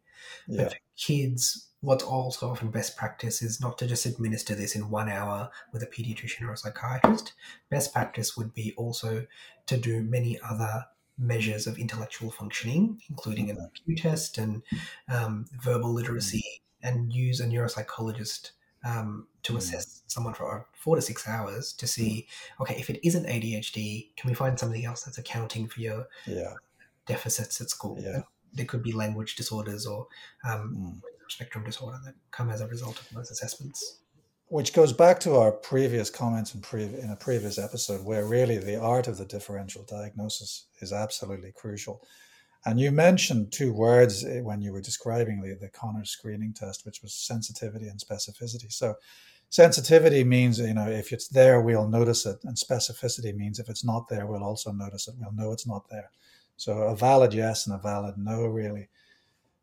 Yeah. 0.49 0.65
But 0.65 0.73
for 0.73 0.79
kids, 0.97 1.69
what's 1.81 2.05
also 2.05 2.51
often 2.51 2.71
best 2.71 2.97
practice 2.97 3.43
is 3.43 3.61
not 3.61 3.79
to 3.79 3.87
just 3.87 4.07
administer 4.07 4.55
this 4.55 4.75
in 4.75 4.91
one 4.91 5.09
hour 5.09 5.51
with 5.73 5.83
a 5.83 5.87
pediatrician 5.87 6.43
or 6.43 6.53
a 6.53 6.57
psychiatrist. 6.57 7.35
Best 7.71 7.93
practice 7.93 8.37
would 8.37 8.55
be 8.55 8.73
also 8.77 9.27
to 9.67 9.77
do 9.77 10.03
many 10.03 10.39
other 10.49 10.85
measures 11.19 11.67
of 11.67 11.79
intellectual 11.79 12.31
functioning, 12.31 13.01
including 13.09 13.51
an 13.51 13.57
IQ 13.57 14.03
test 14.03 14.39
and 14.39 14.63
um, 15.09 15.47
verbal 15.63 15.93
literacy, 15.93 16.45
and 16.83 17.13
use 17.13 17.41
a 17.41 17.47
neuropsychologist 17.47 18.51
um, 18.87 19.27
to 19.43 19.53
mm. 19.53 19.57
assess 19.57 20.03
someone 20.07 20.35
for 20.35 20.67
four 20.75 20.97
to 20.97 21.03
six 21.03 21.27
hours 21.27 21.73
to 21.75 21.87
see, 21.87 22.27
okay, 22.61 22.77
if 22.77 22.89
it 22.89 23.01
isn't 23.07 23.27
ADHD, 23.27 24.15
can 24.17 24.29
we 24.29 24.35
find 24.35 24.59
something 24.59 24.85
else 24.85 25.03
that's 25.03 25.19
accounting 25.19 25.67
for 25.67 25.81
your 25.81 26.07
yeah. 26.27 26.55
deficits 27.07 27.61
at 27.61 27.69
school? 27.69 27.99
Yeah. 28.01 28.21
There 28.53 28.67
could 28.67 28.83
be 28.83 28.93
language 28.93 29.35
disorders 29.35 29.87
or 29.87 30.07
um, 30.49 30.77
mm. 30.79 31.31
spectrum 31.31 31.65
disorder 31.65 31.99
that 32.05 32.15
come 32.31 32.51
as 32.51 32.61
a 32.61 32.69
result 32.69 33.01
of 33.01 33.09
those 33.11 33.31
assessments. 33.31 34.01
Which 34.49 34.73
goes 34.73 34.93
back 34.93 35.19
to 35.21 35.35
our 35.35 35.51
previous 35.51 36.09
comments 36.09 36.55
in, 36.55 36.61
pre- 36.61 36.85
in 36.85 37.11
a 37.11 37.17
previous 37.17 37.59
episode, 37.59 38.05
where 38.05 38.25
really 38.25 38.59
the 38.59 38.81
art 38.81 39.09
of 39.09 39.19
the 39.19 39.25
differential 39.25 39.83
diagnosis 39.83 40.67
is 40.81 40.93
absolutely 40.93 41.51
crucial. 41.51 42.01
And 42.67 42.81
you 42.81 42.91
mentioned 42.91 43.53
two 43.53 43.73
words 43.73 44.25
eh, 44.25 44.41
when 44.41 44.61
you 44.61 44.73
were 44.73 44.81
describing 44.81 45.41
the, 45.41 45.55
the 45.55 45.69
Conners 45.69 46.11
screening 46.11 46.53
test, 46.53 46.85
which 46.85 47.01
was 47.01 47.15
sensitivity 47.15 47.87
and 47.87 48.01
specificity. 48.01 48.73
So, 48.73 48.97
sensitivity 49.51 50.25
means, 50.25 50.59
you 50.59 50.75
know, 50.75 50.89
if 50.89 51.13
it's 51.13 51.29
there, 51.29 51.61
we'll 51.61 51.89
notice 51.89 52.27
it. 52.27 52.39
And 52.43 52.57
specificity 52.57 53.33
means 53.35 53.61
if 53.61 53.69
it's 53.69 53.85
not 53.85 54.09
there, 54.09 54.27
we'll 54.27 54.43
also 54.43 54.73
notice 54.73 55.07
it. 55.07 55.15
We'll 55.17 55.33
know 55.33 55.53
it's 55.53 55.67
not 55.67 55.89
there. 55.89 56.11
So, 56.57 56.73
a 56.73 56.97
valid 56.97 57.33
yes 57.33 57.69
and 57.69 57.77
a 57.77 57.79
valid 57.79 58.19
no, 58.19 58.47
really. 58.47 58.89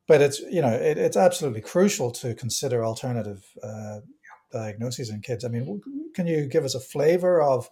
But 0.07 0.21
it's, 0.21 0.39
you 0.39 0.61
know, 0.61 0.73
it, 0.73 0.97
it's 0.97 1.17
absolutely 1.17 1.61
crucial 1.61 2.09
to 2.11 2.33
consider 2.33 2.85
alternative 2.85 3.45
uh, 3.61 3.99
diagnoses 4.53 5.09
in 5.09 5.19
kids. 5.19 5.43
I 5.43 5.49
mean, 5.49 5.81
can 6.15 6.25
you 6.25 6.45
give 6.45 6.63
us 6.63 6.75
a 6.75 6.79
flavor 6.79 7.41
of 7.41 7.69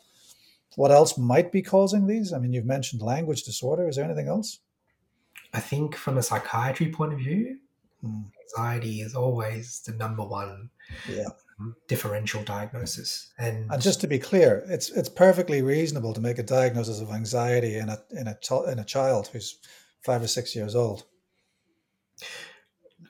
what 0.75 0.91
else 0.91 1.17
might 1.17 1.53
be 1.53 1.61
causing 1.61 2.07
these? 2.07 2.33
I 2.33 2.39
mean, 2.39 2.51
you've 2.51 2.65
mentioned 2.65 3.01
language 3.01 3.43
disorder. 3.43 3.87
Is 3.87 3.95
there 3.95 4.05
anything 4.05 4.27
else? 4.27 4.59
I 5.53 5.59
think 5.59 5.95
from 5.95 6.17
a 6.17 6.23
psychiatry 6.23 6.89
point 6.89 7.13
of 7.13 7.19
view, 7.19 7.57
mm. 8.03 8.25
anxiety 8.43 9.01
is 9.01 9.15
always 9.15 9.81
the 9.85 9.93
number 9.93 10.23
one 10.23 10.69
yeah. 11.09 11.27
Um, 11.59 11.75
differential 11.87 12.43
diagnosis. 12.43 13.31
And, 13.37 13.71
and 13.71 13.81
just 13.81 14.01
to 14.01 14.07
be 14.07 14.19
clear, 14.19 14.63
it's 14.67 14.89
it's 14.89 15.09
perfectly 15.09 15.61
reasonable 15.61 16.13
to 16.13 16.21
make 16.21 16.39
a 16.39 16.43
diagnosis 16.43 17.01
of 17.01 17.11
anxiety 17.11 17.77
in 17.77 17.89
a 17.89 18.01
in 18.11 18.27
a 18.27 18.37
in 18.71 18.79
a 18.79 18.85
child 18.85 19.27
who's 19.27 19.59
five 20.01 20.23
or 20.23 20.27
six 20.27 20.55
years 20.55 20.75
old. 20.75 21.05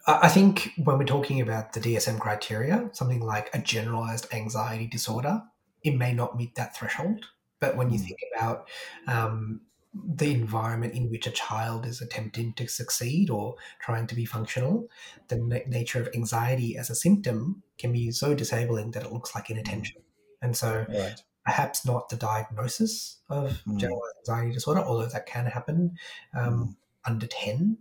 I 0.07 0.29
think 0.29 0.71
when 0.83 0.97
we're 0.97 1.05
talking 1.05 1.41
about 1.41 1.73
the 1.73 1.79
DSM 1.79 2.19
criteria, 2.19 2.89
something 2.91 3.21
like 3.21 3.49
a 3.53 3.59
generalized 3.59 4.27
anxiety 4.33 4.87
disorder, 4.87 5.43
it 5.83 5.95
may 5.95 6.13
not 6.13 6.35
meet 6.35 6.55
that 6.55 6.75
threshold. 6.75 7.25
But 7.59 7.77
when 7.77 7.91
you 7.91 7.99
mm. 7.99 8.05
think 8.05 8.19
about 8.35 8.67
um, 9.07 9.61
the 9.93 10.31
environment 10.33 10.93
in 10.93 11.09
which 11.09 11.27
a 11.27 11.31
child 11.31 11.85
is 11.85 12.01
attempting 12.01 12.53
to 12.53 12.67
succeed 12.67 13.29
or 13.29 13.55
trying 13.79 14.07
to 14.07 14.15
be 14.15 14.25
functional, 14.25 14.87
the 15.27 15.35
na- 15.35 15.67
nature 15.67 16.01
of 16.01 16.09
anxiety 16.13 16.77
as 16.77 16.89
a 16.89 16.95
symptom 16.95 17.61
can 17.77 17.91
be 17.91 18.11
so 18.11 18.33
disabling 18.33 18.91
that 18.91 19.03
it 19.03 19.11
looks 19.11 19.35
like 19.35 19.49
inattention. 19.49 20.01
And 20.41 20.55
so, 20.55 20.85
right. 20.87 21.21
perhaps 21.45 21.85
not 21.85 22.09
the 22.09 22.15
diagnosis 22.15 23.17
of 23.29 23.61
mm. 23.67 23.77
generalized 23.77 24.15
anxiety 24.19 24.53
disorder, 24.53 24.81
although 24.81 25.07
that 25.07 25.25
can 25.25 25.45
happen 25.45 25.97
um, 26.33 26.53
mm. 26.53 26.75
under 27.05 27.27
10, 27.27 27.77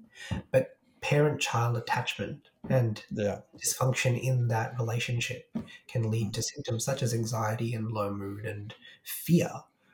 but 0.50 0.76
parent 1.00 1.40
child 1.40 1.76
attachment 1.76 2.50
and 2.68 3.04
yeah. 3.10 3.38
dysfunction 3.56 4.20
in 4.20 4.48
that 4.48 4.74
relationship 4.78 5.48
can 5.88 6.10
lead 6.10 6.28
mm. 6.28 6.32
to 6.32 6.42
symptoms 6.42 6.84
such 6.84 7.02
as 7.02 7.14
anxiety 7.14 7.72
and 7.72 7.92
low 7.92 8.12
mood 8.12 8.44
and 8.44 8.74
fear 9.02 9.48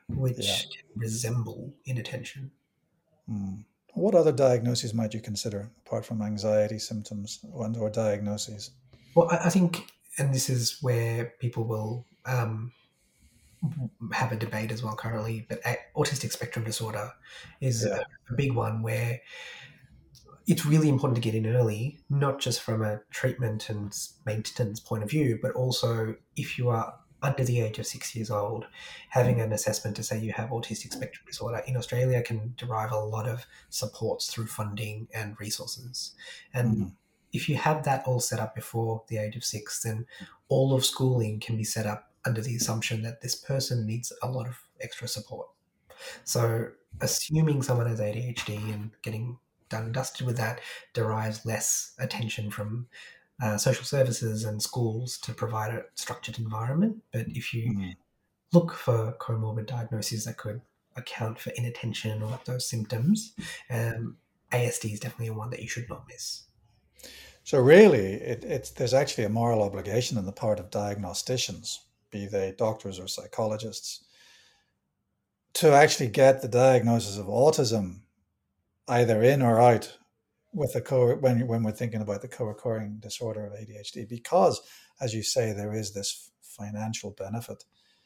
which 0.09 0.37
yeah. 0.39 0.57
resemble 0.95 1.73
inattention. 1.85 2.51
Mm. 3.29 3.65
What 3.93 4.15
other 4.15 4.31
diagnoses 4.31 4.93
might 4.93 5.13
you 5.13 5.21
consider 5.21 5.71
apart 5.85 6.05
from 6.05 6.21
anxiety 6.21 6.79
symptoms 6.79 7.39
and 7.59 7.75
or 7.77 7.89
diagnoses? 7.89 8.71
Well, 9.15 9.27
I, 9.31 9.37
I 9.45 9.49
think, 9.49 9.91
and 10.17 10.33
this 10.33 10.49
is 10.49 10.77
where 10.81 11.33
people 11.39 11.63
will 11.63 12.05
um, 12.25 12.71
have 14.13 14.31
a 14.31 14.35
debate 14.35 14.71
as 14.71 14.83
well 14.83 14.95
currently, 14.95 15.45
but 15.49 15.61
autistic 15.95 16.31
spectrum 16.31 16.63
disorder 16.63 17.11
is 17.59 17.85
yeah. 17.87 18.03
a, 18.29 18.33
a 18.33 18.35
big 18.35 18.53
one 18.53 18.83
where 18.83 19.19
it's 20.45 20.65
really 20.65 20.87
important 20.87 21.15
to 21.15 21.21
get 21.21 21.35
in 21.35 21.45
early, 21.55 21.99
not 22.09 22.39
just 22.39 22.61
from 22.61 22.81
a 22.81 23.01
treatment 23.09 23.69
and 23.69 23.93
maintenance 24.25 24.79
point 24.79 25.03
of 25.03 25.09
view, 25.09 25.39
but 25.41 25.51
also 25.51 26.15
if 26.37 26.57
you 26.57 26.69
are 26.69 26.93
under 27.21 27.43
the 27.43 27.61
age 27.61 27.79
of 27.79 27.87
six 27.87 28.15
years 28.15 28.29
old, 28.29 28.65
having 29.09 29.41
an 29.41 29.51
assessment 29.51 29.95
to 29.95 30.03
say 30.03 30.19
you 30.19 30.33
have 30.33 30.49
autistic 30.49 30.93
spectrum 30.93 31.25
disorder 31.25 31.61
in 31.67 31.75
Australia 31.75 32.21
can 32.21 32.53
derive 32.57 32.91
a 32.91 32.99
lot 32.99 33.27
of 33.27 33.45
supports 33.69 34.31
through 34.31 34.47
funding 34.47 35.07
and 35.13 35.39
resources. 35.39 36.13
And 36.53 36.69
mm-hmm. 36.69 36.87
if 37.33 37.49
you 37.49 37.55
have 37.55 37.83
that 37.83 38.05
all 38.05 38.19
set 38.19 38.39
up 38.39 38.53
before 38.53 39.03
the 39.07 39.17
age 39.17 39.35
of 39.35 39.43
six, 39.43 39.81
then 39.81 40.05
all 40.49 40.73
of 40.73 40.85
schooling 40.85 41.39
can 41.39 41.57
be 41.57 41.63
set 41.63 41.85
up 41.85 42.11
under 42.25 42.41
the 42.41 42.55
assumption 42.55 43.01
that 43.03 43.21
this 43.21 43.35
person 43.35 43.85
needs 43.85 44.13
a 44.21 44.29
lot 44.29 44.47
of 44.47 44.59
extra 44.79 45.07
support. 45.07 45.47
So, 46.23 46.69
assuming 47.01 47.63
someone 47.63 47.87
has 47.87 47.99
ADHD 47.99 48.73
and 48.73 48.91
getting 49.01 49.37
done 49.69 49.85
and 49.85 49.93
dusted 49.93 50.25
with 50.25 50.37
that 50.37 50.59
derives 50.93 51.45
less 51.45 51.93
attention 51.99 52.51
from 52.51 52.87
uh, 53.41 53.57
social 53.57 53.85
services 53.85 54.43
and 54.43 54.61
schools 54.61 55.17
to 55.19 55.33
provide 55.33 55.73
a 55.73 55.83
structured 55.95 56.39
environment. 56.39 56.97
But 57.11 57.27
if 57.27 57.53
you 57.53 57.71
mm. 57.71 57.95
look 58.53 58.73
for 58.73 59.15
comorbid 59.19 59.67
diagnoses 59.67 60.25
that 60.25 60.37
could 60.37 60.61
account 60.95 61.39
for 61.39 61.51
inattention 61.51 62.23
or 62.23 62.39
those 62.45 62.67
symptoms, 62.67 63.33
um, 63.69 64.17
ASD 64.51 64.93
is 64.93 64.99
definitely 64.99 65.29
one 65.29 65.49
that 65.51 65.61
you 65.61 65.67
should 65.67 65.89
not 65.89 66.05
miss. 66.07 66.43
So 67.43 67.59
really, 67.59 68.13
it, 68.13 68.43
it's 68.43 68.71
there's 68.71 68.93
actually 68.93 69.23
a 69.23 69.29
moral 69.29 69.63
obligation 69.63 70.17
on 70.17 70.25
the 70.25 70.31
part 70.31 70.59
of 70.59 70.69
diagnosticians, 70.69 71.77
be 72.11 72.25
they 72.25 72.53
doctors 72.57 72.99
or 72.99 73.07
psychologists, 73.07 74.03
to 75.53 75.71
actually 75.71 76.09
get 76.09 76.41
the 76.41 76.47
diagnosis 76.47 77.17
of 77.17 77.27
autism 77.27 77.99
either 78.87 79.21
in 79.21 79.41
or 79.41 79.59
out 79.59 79.97
with 80.53 80.75
a 80.75 80.81
co 80.81 81.15
when 81.15 81.45
when 81.47 81.63
we're 81.63 81.71
thinking 81.71 82.01
about 82.01 82.21
the 82.21 82.27
co-occurring 82.27 82.97
disorder 82.99 83.45
of 83.45 83.53
ADHD 83.53 84.07
because 84.07 84.61
as 85.01 85.13
you 85.13 85.23
say 85.23 85.53
there 85.53 85.73
is 85.73 85.93
this 85.93 86.31
financial 86.41 87.11
benefit. 87.11 87.63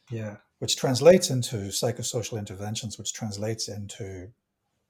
Yeah. 0.10 0.38
Which 0.60 0.75
translates 0.75 1.30
into 1.30 1.56
psychosocial 1.69 2.38
interventions 2.38 2.97
which 2.97 3.13
translates 3.13 3.67
into 3.67 4.30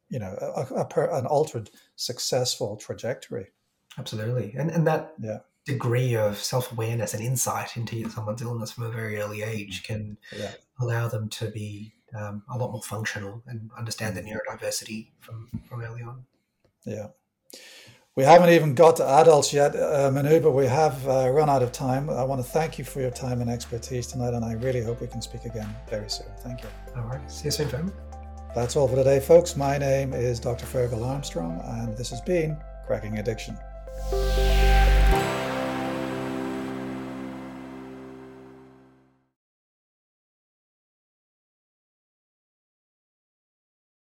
you 0.10 0.20
know 0.20 0.36
a, 0.42 0.74
a, 0.74 0.88
a, 0.88 1.20
an 1.20 1.26
altered 1.26 1.70
successful 1.96 2.78
trajectory. 2.78 3.48
Absolutely. 3.98 4.54
And 4.58 4.72
and 4.72 4.88
that 4.88 5.14
yeah. 5.20 5.40
degree 5.66 6.16
of 6.16 6.38
self-awareness 6.38 7.14
and 7.14 7.24
insight 7.24 7.78
into 7.78 8.10
someone's 8.10 8.42
illness 8.42 8.72
from 8.72 8.86
a 8.86 8.92
very 8.92 9.18
early 9.18 9.44
age 9.44 9.84
can 9.84 10.18
yeah. 10.36 10.52
allow 10.80 11.08
them 11.08 11.30
to 11.30 11.52
be 11.52 11.94
um, 12.18 12.44
a 12.50 12.58
lot 12.58 12.72
more 12.72 12.82
functional 12.82 13.42
and 13.48 13.70
understand 13.78 14.18
the 14.18 14.22
mm. 14.22 14.34
neurodiversity 14.34 15.10
from 15.20 15.50
from 15.68 15.82
early 15.82 16.02
on. 16.02 16.26
Yeah 16.86 17.08
we 18.16 18.24
haven't 18.24 18.50
even 18.50 18.76
got 18.76 18.98
to 18.98 19.08
adults 19.08 19.54
yet, 19.54 19.74
uh, 19.76 20.12
Manu, 20.12 20.42
but 20.42 20.52
we 20.52 20.66
have 20.66 21.08
uh, 21.08 21.30
run 21.30 21.50
out 21.50 21.64
of 21.64 21.72
time. 21.72 22.10
I 22.10 22.24
want 22.24 22.44
to 22.44 22.48
thank 22.48 22.78
you 22.78 22.84
for 22.84 23.00
your 23.00 23.12
time 23.12 23.40
and 23.42 23.50
expertise 23.50 24.08
tonight, 24.08 24.34
and 24.34 24.44
I 24.44 24.54
really 24.54 24.84
hope 24.84 25.00
we 25.00 25.08
can 25.08 25.22
speak 25.22 25.46
again 25.46 25.74
very 25.90 26.10
soon. 26.10 26.28
Thank 26.40 26.62
you. 26.64 26.70
All 26.98 27.04
right. 27.04 27.32
See 27.32 27.46
you 27.46 27.52
soon, 27.52 27.70
Tom. 27.70 27.94
That's 28.54 28.76
all 28.76 28.88
for 28.88 28.96
today, 28.96 29.22
folks. 29.22 29.56
My 29.56 29.78
name 29.78 30.14
is 30.14 30.40
Dr. 30.42 30.66
Ferghal 30.66 31.06
Armstrong, 31.06 31.62
and 31.64 31.96
this 31.96 32.10
has 32.10 32.20
been 32.20 32.58
Cracking 32.86 33.18
Addiction. 33.18 33.58